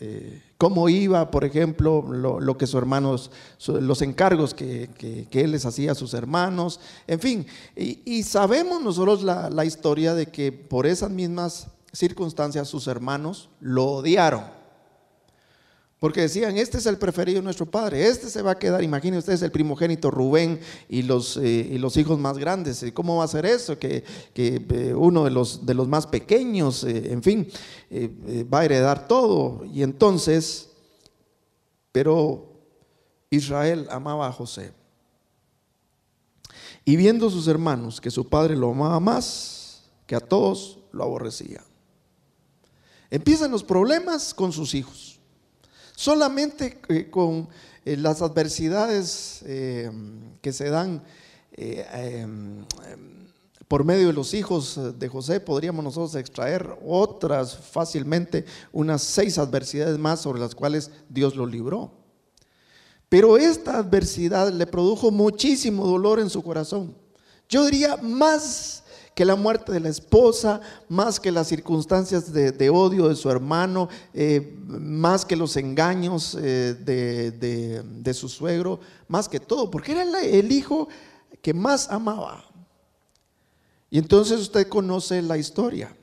eh, 0.00 0.40
cómo 0.56 0.88
iba, 0.88 1.30
por 1.30 1.44
ejemplo, 1.44 2.02
lo, 2.10 2.56
que 2.56 2.66
sus 2.66 2.76
hermanos, 2.76 3.30
los 3.66 4.00
encargos 4.00 4.54
que, 4.54 5.28
él 5.30 5.52
les 5.52 5.66
hacía 5.66 5.92
a 5.92 5.94
sus 5.94 6.14
hermanos, 6.14 6.80
en 7.06 7.20
fin. 7.20 7.46
Y, 7.76 8.22
sabemos 8.22 8.80
nosotros 8.80 9.22
la, 9.22 9.50
la 9.50 9.66
historia 9.66 10.14
de 10.14 10.26
que 10.26 10.52
por 10.52 10.86
esas 10.86 11.10
mismas 11.10 11.66
circunstancias 11.92 12.66
sus 12.66 12.86
hermanos 12.86 13.50
lo 13.60 13.84
odiaron. 13.84 14.44
Porque 15.98 16.20
decían, 16.20 16.58
este 16.58 16.76
es 16.76 16.84
el 16.84 16.98
preferido 16.98 17.38
de 17.38 17.44
nuestro 17.44 17.64
padre, 17.64 18.06
este 18.06 18.28
se 18.28 18.42
va 18.42 18.50
a 18.52 18.58
quedar, 18.58 18.82
imaginen 18.82 19.18
ustedes 19.18 19.40
el 19.40 19.50
primogénito 19.50 20.10
Rubén 20.10 20.60
y 20.90 21.02
los, 21.02 21.38
eh, 21.38 21.70
y 21.72 21.78
los 21.78 21.96
hijos 21.96 22.18
más 22.18 22.36
grandes, 22.36 22.84
¿cómo 22.92 23.16
va 23.16 23.24
a 23.24 23.28
ser 23.28 23.46
eso? 23.46 23.78
Que, 23.78 24.04
eh, 24.34 24.94
uno 24.94 25.24
de 25.24 25.30
los, 25.30 25.64
de 25.64 25.72
los 25.72 25.88
más 25.88 26.06
pequeños, 26.06 26.84
eh, 26.84 27.12
en 27.12 27.22
fin, 27.22 27.48
va 28.52 28.60
a 28.60 28.64
heredar 28.66 29.08
todo. 29.08 29.64
Y 29.64 29.82
entonces, 29.82 30.68
pero 31.92 32.52
Israel 33.30 33.88
amaba 33.90 34.26
a 34.26 34.32
José. 34.32 34.74
Y 36.84 36.96
viendo 36.96 37.30
sus 37.30 37.48
hermanos 37.48 38.02
que 38.02 38.10
su 38.10 38.28
padre 38.28 38.54
lo 38.54 38.70
amaba 38.70 39.00
más 39.00 39.90
que 40.06 40.14
a 40.14 40.20
todos, 40.20 40.78
lo 40.92 41.04
aborrecía. 41.04 41.64
Empiezan 43.10 43.50
los 43.50 43.64
problemas 43.64 44.34
con 44.34 44.52
sus 44.52 44.74
hijos. 44.74 45.15
Solamente 45.96 46.78
eh, 46.90 47.08
con 47.10 47.48
eh, 47.82 47.96
las 47.96 48.20
adversidades 48.20 49.40
eh, 49.46 49.90
que 50.42 50.52
se 50.52 50.68
dan 50.68 51.02
em, 51.52 52.66
por 53.66 53.82
medio 53.82 54.08
de 54.08 54.12
los 54.12 54.34
hijos 54.34 54.78
de 54.98 55.08
José, 55.08 55.40
podríamos 55.40 55.82
nosotros 55.82 56.14
extraer 56.14 56.78
otras 56.86 57.56
fácilmente, 57.56 58.44
unas 58.72 59.02
seis 59.02 59.38
adversidades 59.38 59.98
más 59.98 60.20
sobre 60.20 60.38
las 60.38 60.54
cuales 60.54 60.90
Dios 61.08 61.34
lo 61.34 61.46
libró. 61.46 61.90
Pero 63.08 63.38
esta 63.38 63.78
adversidad 63.78 64.52
le 64.52 64.66
produjo 64.66 65.10
muchísimo 65.10 65.86
dolor 65.86 66.20
en 66.20 66.28
su 66.28 66.42
corazón. 66.42 66.94
Yo 67.48 67.64
diría 67.64 67.96
más 67.96 68.82
que 69.16 69.24
la 69.24 69.34
muerte 69.34 69.72
de 69.72 69.80
la 69.80 69.88
esposa, 69.88 70.60
más 70.90 71.18
que 71.18 71.32
las 71.32 71.48
circunstancias 71.48 72.30
de, 72.34 72.68
odio 72.68 73.08
de 73.08 73.16
su 73.16 73.30
hermano, 73.30 73.88
eh, 74.12 74.58
más 74.66 75.24
que 75.24 75.36
los 75.36 75.56
engaños 75.56 76.36
eh, 76.38 76.74
de, 76.74 78.12
su 78.14 78.28
suegro, 78.28 78.78
más 79.08 79.26
que 79.26 79.40
todo, 79.40 79.70
porque 79.70 79.92
era 79.92 80.02
el 80.20 80.52
hijo 80.52 80.88
que 81.40 81.54
más 81.54 81.90
amaba. 81.90 82.44
Y 83.88 83.96
entonces 83.96 84.38
usted 84.38 84.68
conoce 84.68 85.22
la 85.22 85.38
historia. 85.38 85.96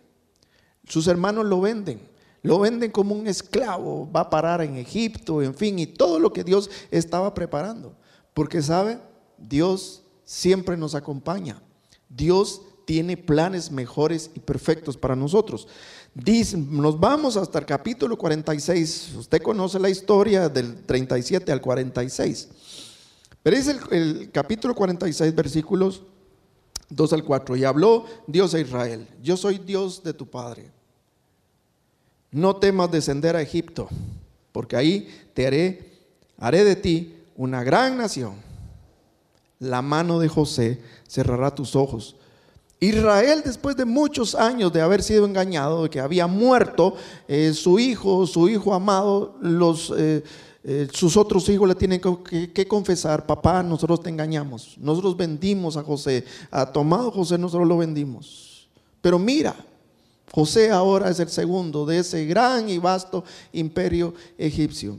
Sus 0.88 1.06
hermanos 1.06 1.46
lo 1.46 1.62
venden, 1.62 2.02
lo 2.42 2.58
venden 2.58 2.90
como 2.90 3.14
un 3.14 3.28
esclavo, 3.28 4.12
va 4.12 4.22
a 4.22 4.30
parar 4.32 4.64
en 4.64 4.76
Egipto, 4.78 5.44
en 5.44 5.54
fin, 5.54 5.78
y 5.78 5.86
todo 5.86 6.18
lo 6.18 6.34
que 6.34 6.44
Dios 6.44 6.68
estaba 6.90 7.36
preparando. 7.36 7.96
Porque 8.34 8.64
sabe, 8.64 8.98
Dios 9.38 10.02
siempre 10.26 10.76
nos 10.78 10.96
acompaña. 10.96 11.62
Dios 12.10 12.64
tiene 12.86 13.18
planes 13.18 13.72
mejores 13.72 14.32
y 14.34 14.40
perfectos 14.40 14.98
para 14.98 15.16
nosotros. 15.16 15.68
Dice, 16.14 16.58
nos 16.58 17.00
vamos 17.00 17.38
hasta 17.38 17.60
el 17.60 17.66
capítulo 17.66 18.18
46. 18.18 19.16
Usted 19.18 19.42
conoce 19.42 19.80
la 19.80 19.90
historia 19.90 20.50
del 20.50 20.84
37 20.84 21.52
al 21.52 21.62
46. 21.62 22.50
Pero 23.42 23.58
es 23.58 23.68
el, 23.68 24.32
capítulo 24.32 24.76
46, 24.76 25.34
versículos 25.36 26.04
2 26.90 27.14
al 27.14 27.24
4. 27.24 27.56
Y 27.58 27.64
habló 27.64 28.06
Dios 28.28 28.54
a 28.54 28.60
Israel, 28.60 29.08
yo 29.22 29.38
soy 29.38 29.58
Dios 29.58 30.04
de 30.04 30.14
tu 30.14 30.28
Padre. 30.28 30.72
No 32.32 32.56
temas 32.56 32.92
descender 32.92 33.36
a 33.36 33.42
Egipto, 33.42 33.90
porque 34.52 34.76
ahí 34.76 35.08
te 35.34 35.46
haré, 35.46 35.92
haré 36.38 36.64
de 36.64 36.76
ti 36.76 37.16
una 37.36 37.64
gran 37.64 37.98
nación. 37.98 38.36
La 39.60 39.82
mano 39.82 40.20
de 40.20 40.28
José 40.28 40.82
cerrará 41.08 41.54
tus 41.54 41.76
ojos 41.76 42.16
Israel, 42.84 43.42
después 43.44 43.76
de 43.76 43.86
muchos 43.86 44.36
años 44.36 44.72
de 44.74 44.82
haber 44.82 45.04
sido 45.04 45.26
engañado, 45.26 45.84
de 45.84 45.90
que 45.90 46.00
había 46.00 46.28
muerto 46.28 46.96
eh, 47.28 47.54
su 47.54 47.80
hijo, 47.80 48.26
su 48.28 48.50
hijo 48.50 48.74
amado, 48.74 49.36
los, 49.42 49.94
eh, 49.98 50.24
eh, 50.64 50.88
sus 50.92 51.18
otros 51.18 51.48
hijos 51.50 51.68
le 51.68 51.76
tienen 51.76 52.00
que, 52.00 52.68
confesar, 52.68 53.26
papá, 53.26 53.62
nosotros 53.62 54.02
te 54.02 54.10
engañamos, 54.10 54.78
nosotros 54.78 55.18
vendimos 55.18 55.76
a 55.78 55.84
José, 55.84 56.26
a 56.50 56.66
tomado 56.66 57.12
José 57.12 57.38
nosotros 57.38 57.68
lo 57.68 57.78
vendimos. 57.78 58.70
Pero 59.02 59.20
mira, 59.20 59.56
José 60.32 60.72
ahora 60.72 61.10
es 61.10 61.20
el 61.20 61.30
segundo 61.30 61.86
de 61.86 62.00
ese 62.00 62.26
gran 62.26 62.70
y 62.70 62.78
vasto 62.78 63.24
imperio 63.52 64.14
egipcio. 64.38 64.98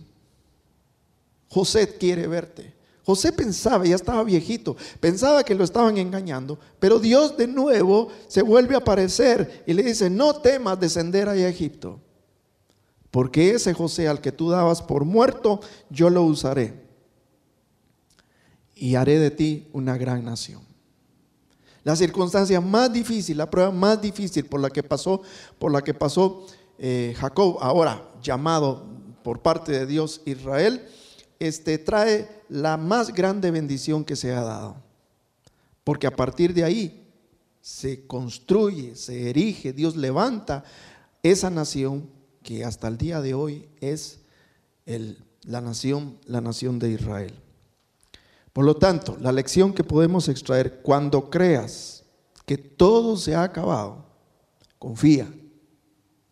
José 1.48 1.96
quiere 1.96 2.26
verte. 2.26 2.73
José 3.04 3.32
pensaba, 3.32 3.84
ya 3.84 3.96
estaba 3.96 4.24
viejito, 4.24 4.76
pensaba 4.98 5.44
que 5.44 5.54
lo 5.54 5.62
estaban 5.62 5.98
engañando, 5.98 6.58
pero 6.78 6.98
Dios 6.98 7.36
de 7.36 7.46
nuevo 7.46 8.08
se 8.28 8.40
vuelve 8.40 8.74
a 8.74 8.78
aparecer 8.78 9.62
y 9.66 9.74
le 9.74 9.82
dice, 9.82 10.08
no 10.08 10.36
temas 10.36 10.80
descender 10.80 11.28
a 11.28 11.36
Egipto, 11.36 12.00
porque 13.10 13.50
ese 13.50 13.74
José 13.74 14.08
al 14.08 14.22
que 14.22 14.32
tú 14.32 14.48
dabas 14.48 14.80
por 14.80 15.04
muerto, 15.04 15.60
yo 15.90 16.08
lo 16.08 16.22
usaré 16.22 16.82
y 18.74 18.94
haré 18.94 19.18
de 19.18 19.30
ti 19.30 19.68
una 19.72 19.98
gran 19.98 20.24
nación. 20.24 20.62
La 21.82 21.96
circunstancia 21.96 22.62
más 22.62 22.90
difícil, 22.90 23.36
la 23.36 23.50
prueba 23.50 23.70
más 23.70 24.00
difícil 24.00 24.46
por 24.46 24.60
la 24.60 24.70
que 24.70 24.82
pasó, 24.82 25.20
por 25.58 25.70
la 25.70 25.82
que 25.82 25.92
pasó 25.92 26.46
eh, 26.78 27.14
Jacob, 27.18 27.58
ahora 27.60 28.10
llamado 28.22 28.86
por 29.22 29.42
parte 29.42 29.72
de 29.72 29.84
Dios 29.86 30.22
Israel, 30.24 30.88
este, 31.38 31.78
trae 31.78 32.28
la 32.48 32.76
más 32.76 33.12
grande 33.12 33.50
bendición 33.50 34.04
que 34.04 34.16
se 34.16 34.32
ha 34.32 34.42
dado. 34.42 34.76
Porque 35.82 36.06
a 36.06 36.16
partir 36.16 36.54
de 36.54 36.64
ahí 36.64 37.04
se 37.60 38.06
construye, 38.06 38.96
se 38.96 39.30
erige, 39.30 39.72
Dios 39.72 39.96
levanta 39.96 40.64
esa 41.22 41.50
nación 41.50 42.10
que 42.42 42.64
hasta 42.64 42.88
el 42.88 42.98
día 42.98 43.20
de 43.20 43.34
hoy 43.34 43.68
es 43.80 44.20
la, 45.44 45.60
nación, 45.60 46.18
la 46.26 46.40
nación 46.40 46.78
de 46.78 46.90
Israel. 46.90 47.34
Por 48.52 48.64
lo 48.64 48.76
tanto, 48.76 49.16
la 49.20 49.32
lección 49.32 49.72
que 49.72 49.82
podemos 49.82 50.28
extraer, 50.28 50.82
cuando 50.82 51.30
creas 51.30 52.04
que 52.46 52.58
todo 52.58 53.16
se 53.16 53.34
ha 53.34 53.42
acabado, 53.42 54.04
confía, 54.78 55.32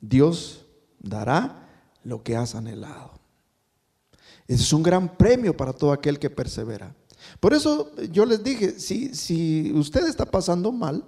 Dios 0.01 0.67
dará 1.01 1.69
lo 2.05 2.23
que 2.23 2.37
has 2.37 2.55
anhelado. 2.55 3.22
Ese 4.49 4.63
es 4.63 4.73
un 4.73 4.83
gran 4.83 5.17
premio 5.17 5.57
para 5.57 5.73
todo 5.73 5.93
aquel 5.93 6.19
que 6.19 6.31
persevera. 6.31 6.95
Por 7.41 7.55
eso 7.55 7.93
yo 8.11 8.25
les 8.25 8.43
dije, 8.43 8.79
si, 8.79 9.15
si 9.15 9.73
usted 9.75 10.07
está 10.07 10.25
pasando 10.25 10.73
mal, 10.73 11.05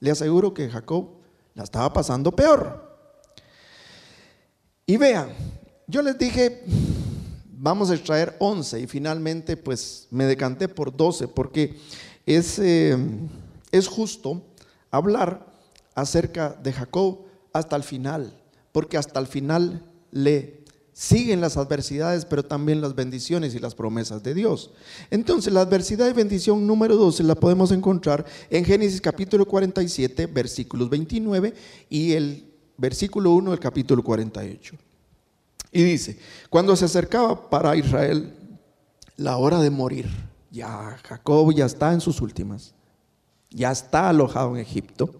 le 0.00 0.10
aseguro 0.10 0.52
que 0.52 0.68
Jacob 0.68 1.08
la 1.54 1.64
estaba 1.64 1.92
pasando 1.92 2.34
peor. 2.34 2.86
Y 4.86 4.96
vean, 4.96 5.30
yo 5.86 6.02
les 6.02 6.18
dije, 6.18 6.64
vamos 7.58 7.90
a 7.90 7.94
extraer 7.94 8.36
11 8.38 8.80
y 8.80 8.86
finalmente 8.86 9.56
pues 9.56 10.06
me 10.10 10.24
decanté 10.26 10.68
por 10.68 10.96
12 10.96 11.28
porque 11.28 11.76
es, 12.26 12.58
eh, 12.58 12.96
es 13.72 13.88
justo 13.88 14.42
hablar 14.90 15.46
acerca 15.94 16.50
de 16.50 16.72
Jacob 16.72 17.24
hasta 17.52 17.74
el 17.74 17.82
final, 17.82 18.38
porque 18.72 18.98
hasta 18.98 19.18
el 19.18 19.26
final 19.26 19.82
le 20.10 20.65
siguen 20.96 21.42
las 21.42 21.58
adversidades, 21.58 22.24
pero 22.24 22.42
también 22.42 22.80
las 22.80 22.94
bendiciones 22.94 23.54
y 23.54 23.58
las 23.58 23.74
promesas 23.74 24.22
de 24.22 24.32
Dios. 24.32 24.70
Entonces, 25.10 25.52
la 25.52 25.60
adversidad 25.60 26.08
y 26.08 26.14
bendición 26.14 26.66
número 26.66 26.96
12 26.96 27.22
la 27.24 27.34
podemos 27.34 27.70
encontrar 27.70 28.24
en 28.48 28.64
Génesis 28.64 29.02
capítulo 29.02 29.44
47, 29.44 30.24
versículos 30.24 30.88
29 30.88 31.52
y 31.90 32.12
el 32.12 32.50
versículo 32.78 33.32
1 33.32 33.50
del 33.50 33.60
capítulo 33.60 34.02
48. 34.02 34.74
Y 35.70 35.82
dice, 35.82 36.18
cuando 36.48 36.74
se 36.74 36.86
acercaba 36.86 37.50
para 37.50 37.76
Israel 37.76 38.32
la 39.18 39.36
hora 39.36 39.60
de 39.60 39.68
morir, 39.68 40.08
ya 40.50 40.98
Jacob 41.04 41.52
ya 41.52 41.66
está 41.66 41.92
en 41.92 42.00
sus 42.00 42.22
últimas, 42.22 42.72
ya 43.50 43.70
está 43.70 44.08
alojado 44.08 44.56
en 44.56 44.62
Egipto, 44.62 45.10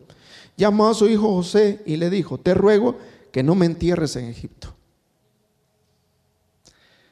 llamó 0.57 0.89
a 0.89 0.95
su 0.95 1.07
hijo 1.07 1.35
José 1.35 1.83
y 1.85 1.97
le 1.97 2.09
dijo, 2.09 2.39
te 2.39 2.55
ruego 2.55 2.97
que 3.31 3.43
no 3.43 3.55
me 3.55 3.67
entierres 3.67 4.17
en 4.17 4.25
Egipto 4.25 4.76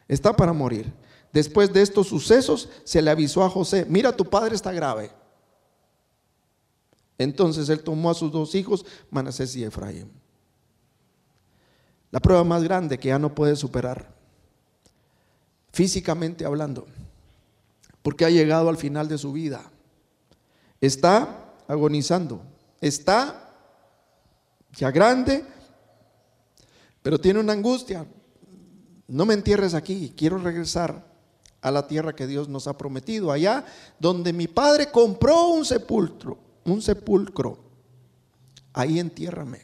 está 0.09 0.35
para 0.35 0.53
morir. 0.53 0.93
Después 1.33 1.73
de 1.73 1.83
estos 1.83 2.07
sucesos 2.09 2.69
se 2.85 3.03
le 3.03 3.11
avisó 3.11 3.43
a 3.43 3.51
José, 3.51 3.87
mira 3.89 4.17
tu 4.17 4.25
padre 4.25 4.55
está 4.55 4.73
grave. 4.73 5.11
Entonces 7.19 7.69
él 7.69 7.83
tomó 7.83 8.11
a 8.11 8.15
sus 8.15 8.31
dos 8.33 8.55
hijos, 8.55 8.85
Manasés 9.11 9.55
y 9.57 9.65
Efraín. 9.65 10.11
La 12.11 12.21
prueba 12.21 12.45
más 12.45 12.63
grande 12.63 12.99
que 12.99 13.09
ya 13.09 13.19
no 13.19 13.35
puede 13.35 13.57
superar, 13.57 14.15
físicamente 15.73 16.45
hablando, 16.45 16.87
porque 18.03 18.25
ha 18.25 18.31
llegado 18.31 18.69
al 18.69 18.77
final 18.77 19.09
de 19.09 19.19
su 19.19 19.33
vida. 19.33 19.71
Está 20.81 21.53
agonizando, 21.67 22.43
está 22.81 23.53
ya 24.77 24.91
grande, 24.91 25.45
pero 27.03 27.19
tiene 27.21 27.41
una 27.41 27.53
angustia. 27.53 28.07
No 29.07 29.27
me 29.27 29.35
entierres 29.35 29.75
aquí, 29.75 30.13
quiero 30.17 30.39
regresar 30.39 31.05
a 31.61 31.71
la 31.71 31.87
tierra 31.87 32.15
que 32.15 32.27
Dios 32.27 32.49
nos 32.49 32.67
ha 32.67 32.77
prometido, 32.77 33.33
allá 33.33 33.65
donde 33.99 34.33
mi 34.33 34.49
padre 34.49 34.91
compró 34.91 35.49
un 35.49 35.65
sepulcro, 35.65 36.39
un 36.65 36.83
sepulcro. 36.83 37.59
Ahí 38.73 38.99
entiérrame, 38.99 39.61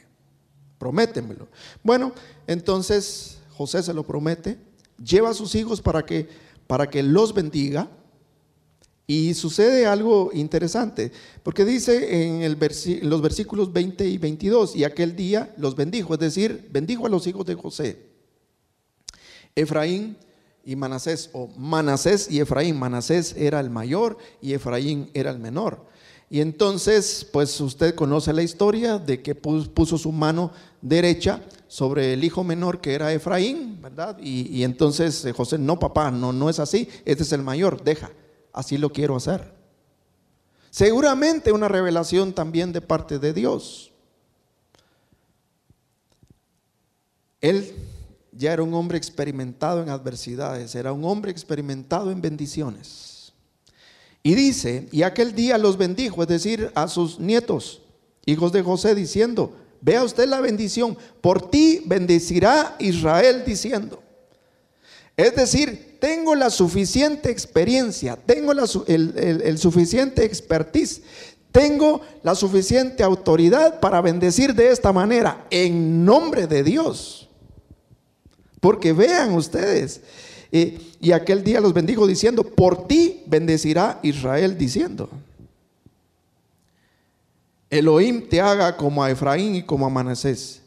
prométemelo. 0.77 1.47
Bueno, 1.83 2.13
entonces 2.47 3.39
José 3.51 3.83
se 3.83 3.93
lo 3.93 4.03
promete, 4.03 4.57
lleva 5.03 5.29
a 5.29 5.33
sus 5.33 5.53
hijos 5.55 5.81
para 5.81 6.05
que 6.05 6.51
para 6.71 6.89
que 6.89 7.03
los 7.03 7.33
bendiga. 7.33 7.89
Y 9.05 9.33
sucede 9.33 9.85
algo 9.87 10.31
interesante, 10.33 11.11
porque 11.43 11.65
dice 11.65 12.45
en, 12.45 12.57
los 13.09 13.21
versículos 13.21 13.73
20 13.73 14.07
y 14.07 14.17
22, 14.17 14.77
y 14.77 14.85
aquel 14.85 15.17
día 15.17 15.53
los 15.57 15.75
bendijo, 15.75 16.13
es 16.13 16.21
decir, 16.21 16.69
bendijo 16.71 17.07
a 17.07 17.09
los 17.09 17.27
hijos 17.27 17.45
de 17.45 17.55
José. 17.55 18.10
Efraín 19.55 20.17
y 20.63 20.75
Manasés, 20.75 21.29
o 21.33 21.47
Manasés 21.57 22.29
y 22.29 22.39
Efraín. 22.39 22.77
Manasés 22.77 23.35
era 23.35 23.59
el 23.59 23.69
mayor 23.69 24.17
y 24.41 24.53
Efraín 24.53 25.09
era 25.13 25.31
el 25.31 25.39
menor. 25.39 25.85
Y 26.29 26.39
entonces, 26.39 27.27
pues 27.29 27.59
usted 27.59 27.93
conoce 27.93 28.31
la 28.31 28.41
historia 28.41 28.97
de 28.97 29.21
que 29.21 29.35
puso 29.35 29.97
su 29.97 30.13
mano 30.13 30.51
derecha 30.81 31.41
sobre 31.67 32.13
el 32.13 32.23
hijo 32.23 32.43
menor 32.43 32.79
que 32.79 32.93
era 32.93 33.11
Efraín, 33.11 33.81
¿verdad? 33.81 34.17
Y, 34.17 34.63
entonces 34.63 35.25
eh, 35.25 35.33
José, 35.33 35.57
no 35.57 35.77
papá, 35.77 36.09
no, 36.09 36.31
no 36.31 36.49
es 36.49 36.59
así, 36.59 36.87
este 37.03 37.23
es 37.23 37.33
el 37.33 37.41
mayor, 37.43 37.83
deja, 37.83 38.11
así 38.53 38.77
lo 38.77 38.91
quiero 38.91 39.17
hacer. 39.17 39.53
Seguramente 40.69 41.51
una 41.51 41.67
revelación 41.67 42.31
también 42.31 42.71
de 42.71 42.79
parte 42.79 43.19
de 43.19 43.33
Dios. 43.33 43.91
Él 47.41 47.73
ya 48.41 48.53
era 48.53 48.63
un 48.63 48.73
hombre 48.73 48.97
experimentado 48.97 49.83
en 49.83 49.89
adversidades, 49.89 50.73
era 50.73 50.91
un 50.91 51.05
hombre 51.05 51.31
experimentado 51.31 52.11
en 52.11 52.21
bendiciones. 52.21 53.33
Y 54.23 54.33
dice, 54.33 54.87
y 54.91 55.03
aquel 55.03 55.35
día 55.35 55.59
los 55.59 55.77
bendijo, 55.77 56.23
es 56.23 56.27
decir, 56.27 56.71
a 56.73 56.87
sus 56.87 57.19
nietos, 57.19 57.83
hijos 58.25 58.51
de 58.51 58.63
José, 58.63 58.95
diciendo, 58.95 59.55
vea 59.79 60.03
usted 60.03 60.27
la 60.27 60.41
bendición, 60.41 60.97
por 61.21 61.51
ti 61.51 61.83
bendecirá 61.85 62.75
Israel 62.79 63.43
diciendo. 63.45 64.01
Es 65.15 65.35
decir, 65.35 65.97
tengo 65.99 66.33
la 66.33 66.49
suficiente 66.49 67.29
experiencia, 67.29 68.15
tengo 68.15 68.53
el, 68.87 69.13
el 69.17 69.57
suficiente 69.59 70.25
expertise, 70.25 71.03
tengo 71.51 72.01
la 72.23 72.33
suficiente 72.33 73.03
autoridad 73.03 73.79
para 73.79 74.01
bendecir 74.01 74.55
de 74.55 74.71
esta 74.71 74.91
manera, 74.91 75.45
en 75.51 76.03
nombre 76.05 76.47
de 76.47 76.63
Dios. 76.63 77.27
Porque 78.61 78.93
vean 78.93 79.33
ustedes, 79.33 80.01
y, 80.51 81.11
aquel 81.11 81.43
día 81.43 81.61
los 81.61 81.73
bendijo 81.73 82.05
diciendo, 82.05 82.43
por 82.43 82.87
ti 82.87 83.23
bendecirá 83.25 83.99
Israel 84.03 84.57
diciendo. 84.57 85.09
Elohim 87.69 88.27
te 88.27 88.41
haga 88.41 88.75
como 88.75 89.03
a 89.03 89.09
Efraín 89.09 89.55
y 89.55 89.63
como 89.63 89.85
a 89.85 89.89
Manasés. 89.89 90.61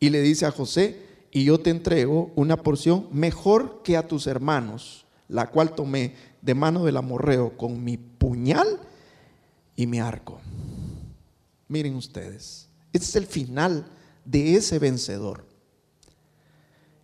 Y 0.00 0.10
le 0.10 0.20
dice 0.20 0.44
a 0.44 0.50
José, 0.50 1.00
y 1.30 1.44
yo 1.44 1.60
te 1.60 1.70
entrego 1.70 2.32
una 2.34 2.56
porción 2.56 3.08
mejor 3.12 3.82
que 3.82 3.96
a 3.96 4.06
tus 4.06 4.26
hermanos, 4.26 5.06
la 5.28 5.50
cual 5.50 5.74
tomé 5.74 6.14
de 6.42 6.54
mano 6.54 6.84
del 6.84 6.96
amorreo 6.96 7.56
con 7.56 7.82
mi 7.82 7.96
puñal 7.96 8.80
y 9.76 9.86
mi 9.86 10.00
arco. 10.00 10.40
Miren 11.68 11.94
ustedes, 11.94 12.68
este 12.92 13.06
es 13.06 13.16
el 13.16 13.26
final 13.26 13.86
de 14.24 14.56
ese 14.56 14.80
vencedor. 14.80 15.51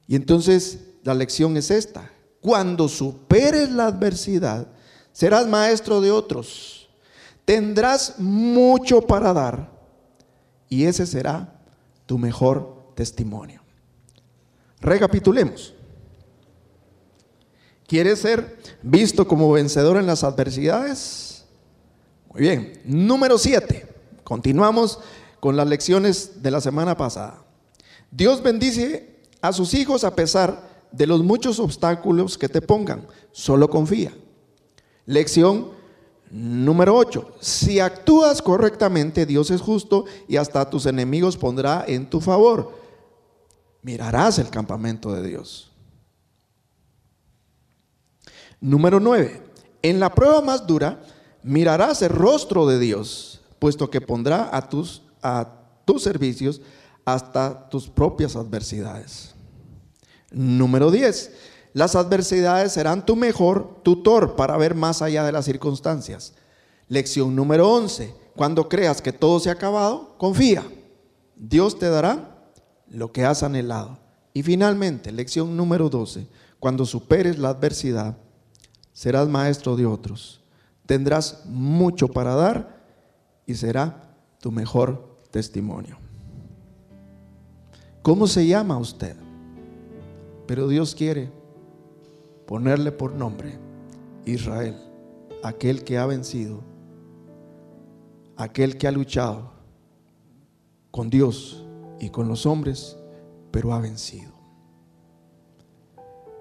Y 0.08 0.16
entonces 0.16 0.78
la 1.04 1.14
lección 1.14 1.56
es 1.58 1.70
esta. 1.70 2.10
Cuando 2.40 2.88
superes 2.88 3.70
la 3.70 3.86
adversidad, 3.86 4.66
serás 5.12 5.46
maestro 5.46 6.00
de 6.00 6.10
otros. 6.10 6.88
Tendrás 7.44 8.18
mucho 8.18 9.02
para 9.02 9.32
dar 9.32 9.70
y 10.68 10.84
ese 10.84 11.06
será 11.06 11.60
tu 12.06 12.18
mejor 12.18 12.92
testimonio. 12.94 13.62
Recapitulemos. 14.80 15.74
¿Quieres 17.86 18.20
ser 18.20 18.58
visto 18.82 19.26
como 19.26 19.50
vencedor 19.52 19.96
en 19.96 20.06
las 20.06 20.24
adversidades? 20.24 21.44
Muy 22.32 22.42
bien. 22.42 22.80
Número 22.84 23.38
7. 23.38 23.86
Continuamos 24.24 25.00
con 25.40 25.56
las 25.56 25.66
lecciones 25.66 26.42
de 26.42 26.50
la 26.50 26.60
semana 26.60 26.96
pasada. 26.96 27.42
Dios 28.10 28.42
bendice 28.42 29.17
a 29.40 29.52
sus 29.52 29.74
hijos 29.74 30.04
a 30.04 30.14
pesar 30.14 30.68
de 30.90 31.06
los 31.06 31.22
muchos 31.22 31.58
obstáculos 31.58 32.38
que 32.38 32.48
te 32.48 32.62
pongan. 32.62 33.06
Solo 33.32 33.68
confía. 33.68 34.12
Lección 35.06 35.70
número 36.30 36.96
8. 36.96 37.36
Si 37.40 37.80
actúas 37.80 38.42
correctamente, 38.42 39.26
Dios 39.26 39.50
es 39.50 39.60
justo 39.60 40.04
y 40.26 40.36
hasta 40.36 40.68
tus 40.68 40.86
enemigos 40.86 41.36
pondrá 41.36 41.84
en 41.86 42.08
tu 42.08 42.20
favor. 42.20 42.78
Mirarás 43.82 44.38
el 44.38 44.50
campamento 44.50 45.12
de 45.12 45.26
Dios. 45.26 45.70
Número 48.60 48.98
9. 48.98 49.42
En 49.82 50.00
la 50.00 50.12
prueba 50.12 50.40
más 50.40 50.66
dura, 50.66 51.00
mirarás 51.42 52.02
el 52.02 52.10
rostro 52.10 52.66
de 52.66 52.78
Dios, 52.78 53.40
puesto 53.58 53.88
que 53.88 54.00
pondrá 54.00 54.50
a 54.52 54.68
tus, 54.68 55.02
a 55.22 55.48
tus 55.84 56.02
servicios 56.02 56.60
hasta 57.14 57.70
tus 57.70 57.88
propias 57.88 58.36
adversidades. 58.36 59.34
Número 60.30 60.90
10. 60.90 61.32
Las 61.72 61.96
adversidades 61.96 62.72
serán 62.72 63.06
tu 63.06 63.16
mejor 63.16 63.80
tutor 63.82 64.36
para 64.36 64.58
ver 64.58 64.74
más 64.74 65.00
allá 65.00 65.24
de 65.24 65.32
las 65.32 65.46
circunstancias. 65.46 66.34
Lección 66.86 67.34
número 67.34 67.70
11. 67.70 68.14
Cuando 68.36 68.68
creas 68.68 69.00
que 69.00 69.14
todo 69.14 69.40
se 69.40 69.48
ha 69.48 69.54
acabado, 69.54 70.18
confía. 70.18 70.70
Dios 71.34 71.78
te 71.78 71.88
dará 71.88 72.42
lo 72.88 73.10
que 73.10 73.24
has 73.24 73.42
anhelado. 73.42 73.98
Y 74.34 74.42
finalmente, 74.42 75.10
lección 75.10 75.56
número 75.56 75.88
12. 75.88 76.26
Cuando 76.60 76.84
superes 76.84 77.38
la 77.38 77.50
adversidad, 77.50 78.18
serás 78.92 79.28
maestro 79.28 79.76
de 79.76 79.86
otros. 79.86 80.42
Tendrás 80.84 81.42
mucho 81.46 82.08
para 82.08 82.34
dar 82.34 82.84
y 83.46 83.54
será 83.54 84.14
tu 84.40 84.52
mejor 84.52 85.22
testimonio. 85.30 86.07
¿Cómo 88.08 88.26
se 88.26 88.46
llama 88.46 88.78
usted? 88.78 89.14
Pero 90.46 90.66
Dios 90.66 90.94
quiere 90.94 91.30
ponerle 92.46 92.90
por 92.90 93.12
nombre 93.12 93.58
Israel, 94.24 94.76
aquel 95.42 95.84
que 95.84 95.98
ha 95.98 96.06
vencido, 96.06 96.62
aquel 98.34 98.78
que 98.78 98.88
ha 98.88 98.92
luchado 98.92 99.52
con 100.90 101.10
Dios 101.10 101.66
y 102.00 102.08
con 102.08 102.28
los 102.28 102.46
hombres, 102.46 102.96
pero 103.50 103.74
ha 103.74 103.78
vencido. 103.78 104.32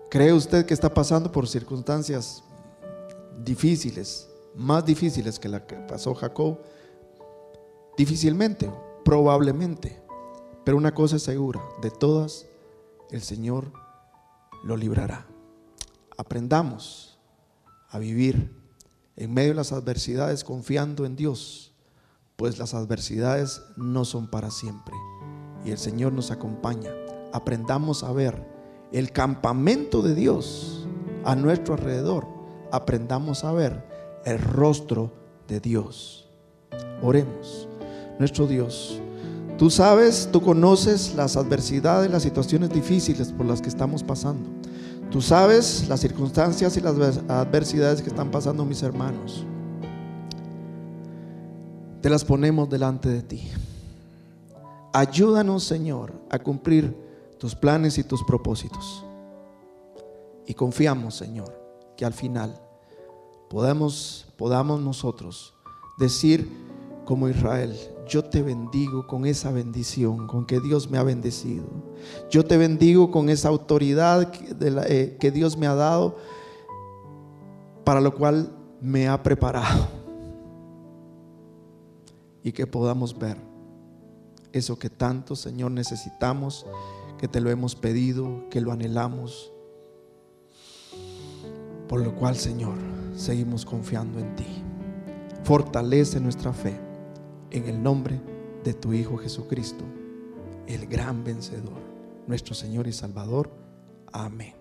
¿Cree 0.09 0.31
usted 0.31 0.65
que 0.65 0.73
está 0.73 0.93
pasando 0.93 1.33
por 1.33 1.49
circunstancias 1.49 2.45
difíciles, 3.43 4.29
más 4.55 4.85
difíciles 4.85 5.37
que 5.37 5.49
la 5.49 5.67
que 5.67 5.75
pasó 5.75 6.15
Jacob? 6.15 6.59
Difícilmente, 7.97 8.71
probablemente. 9.03 10.06
Pero 10.67 10.75
una 10.75 10.93
cosa 10.93 11.15
es 11.15 11.23
segura, 11.23 11.61
de 11.81 11.89
todas, 11.89 12.45
el 13.09 13.21
Señor 13.21 13.71
lo 14.65 14.75
librará. 14.75 15.25
Aprendamos 16.17 17.17
a 17.87 17.99
vivir 17.99 18.53
en 19.15 19.33
medio 19.33 19.51
de 19.51 19.55
las 19.55 19.71
adversidades 19.71 20.43
confiando 20.43 21.05
en 21.05 21.15
Dios, 21.15 21.73
pues 22.35 22.59
las 22.59 22.73
adversidades 22.73 23.61
no 23.77 24.03
son 24.03 24.27
para 24.27 24.51
siempre 24.51 24.93
y 25.63 25.71
el 25.71 25.77
Señor 25.77 26.11
nos 26.11 26.31
acompaña. 26.31 26.91
Aprendamos 27.31 28.03
a 28.03 28.11
ver 28.11 28.45
el 28.91 29.13
campamento 29.13 30.01
de 30.01 30.15
Dios 30.15 30.85
a 31.23 31.37
nuestro 31.37 31.75
alrededor. 31.75 32.27
Aprendamos 32.73 33.45
a 33.45 33.53
ver 33.53 33.87
el 34.25 34.37
rostro 34.37 35.13
de 35.47 35.61
Dios. 35.61 36.27
Oremos. 37.01 37.69
Nuestro 38.19 38.47
Dios, 38.47 38.99
Tú 39.57 39.71
sabes, 39.71 40.29
tú 40.31 40.39
conoces 40.39 41.15
las 41.15 41.35
adversidades, 41.35 42.11
las 42.11 42.21
situaciones 42.21 42.69
difíciles 42.69 43.31
por 43.31 43.47
las 43.47 43.59
que 43.59 43.69
estamos 43.69 44.03
pasando. 44.03 44.47
Tú 45.09 45.19
sabes 45.19 45.87
las 45.89 45.99
circunstancias 45.99 46.77
y 46.77 46.81
las 46.81 46.95
adversidades 47.27 48.03
que 48.03 48.09
están 48.09 48.29
pasando 48.29 48.65
mis 48.65 48.83
hermanos. 48.83 49.45
Te 52.01 52.09
las 52.09 52.23
ponemos 52.23 52.69
delante 52.69 53.09
de 53.09 53.23
ti. 53.23 53.49
Ayúdanos, 54.93 55.63
Señor, 55.63 56.13
a 56.29 56.37
cumplir 56.37 56.95
tus 57.39 57.55
planes 57.55 57.97
y 57.97 58.03
tus 58.03 58.23
propósitos. 58.23 59.03
Y 60.45 60.53
confiamos, 60.53 61.15
Señor, 61.15 61.51
que 61.95 62.05
al 62.05 62.13
final 62.13 62.61
podamos, 63.49 64.27
podamos 64.37 64.81
nosotros 64.81 65.55
decir 65.97 66.47
como 67.05 67.27
Israel, 67.27 67.75
yo 68.07 68.23
te 68.23 68.41
bendigo 68.41 69.05
con 69.05 69.25
esa 69.25 69.51
bendición, 69.51 70.27
con 70.27 70.45
que 70.45 70.59
Dios 70.59 70.89
me 70.89 70.97
ha 70.97 71.03
bendecido. 71.03 71.65
Yo 72.29 72.45
te 72.45 72.57
bendigo 72.57 73.11
con 73.11 73.29
esa 73.29 73.49
autoridad 73.49 74.31
que, 74.31 74.55
eh, 74.59 75.17
que 75.19 75.31
Dios 75.31 75.57
me 75.57 75.67
ha 75.67 75.75
dado, 75.75 76.17
para 77.83 78.01
lo 78.01 78.13
cual 78.13 78.51
me 78.81 79.07
ha 79.07 79.21
preparado. 79.21 79.87
Y 82.43 82.51
que 82.53 82.65
podamos 82.65 83.17
ver 83.17 83.37
eso 84.53 84.79
que 84.79 84.89
tanto, 84.89 85.35
Señor, 85.35 85.71
necesitamos, 85.71 86.65
que 87.17 87.27
te 87.27 87.41
lo 87.41 87.49
hemos 87.49 87.75
pedido, 87.75 88.47
que 88.49 88.61
lo 88.61 88.71
anhelamos. 88.71 89.51
Por 91.89 92.01
lo 92.01 92.15
cual, 92.15 92.35
Señor, 92.37 92.77
seguimos 93.15 93.65
confiando 93.65 94.19
en 94.19 94.35
ti. 94.35 94.63
Fortalece 95.43 96.19
nuestra 96.19 96.53
fe 96.53 96.86
en 97.51 97.67
el 97.67 97.81
nombre 97.81 98.19
de 98.63 98.73
tu 98.73 98.93
Hijo 98.93 99.17
Jesucristo, 99.17 99.83
el 100.67 100.87
gran 100.87 101.23
vencedor, 101.23 101.79
nuestro 102.27 102.53
Señor 102.53 102.87
y 102.87 102.93
Salvador. 102.93 103.49
Amén. 104.11 104.56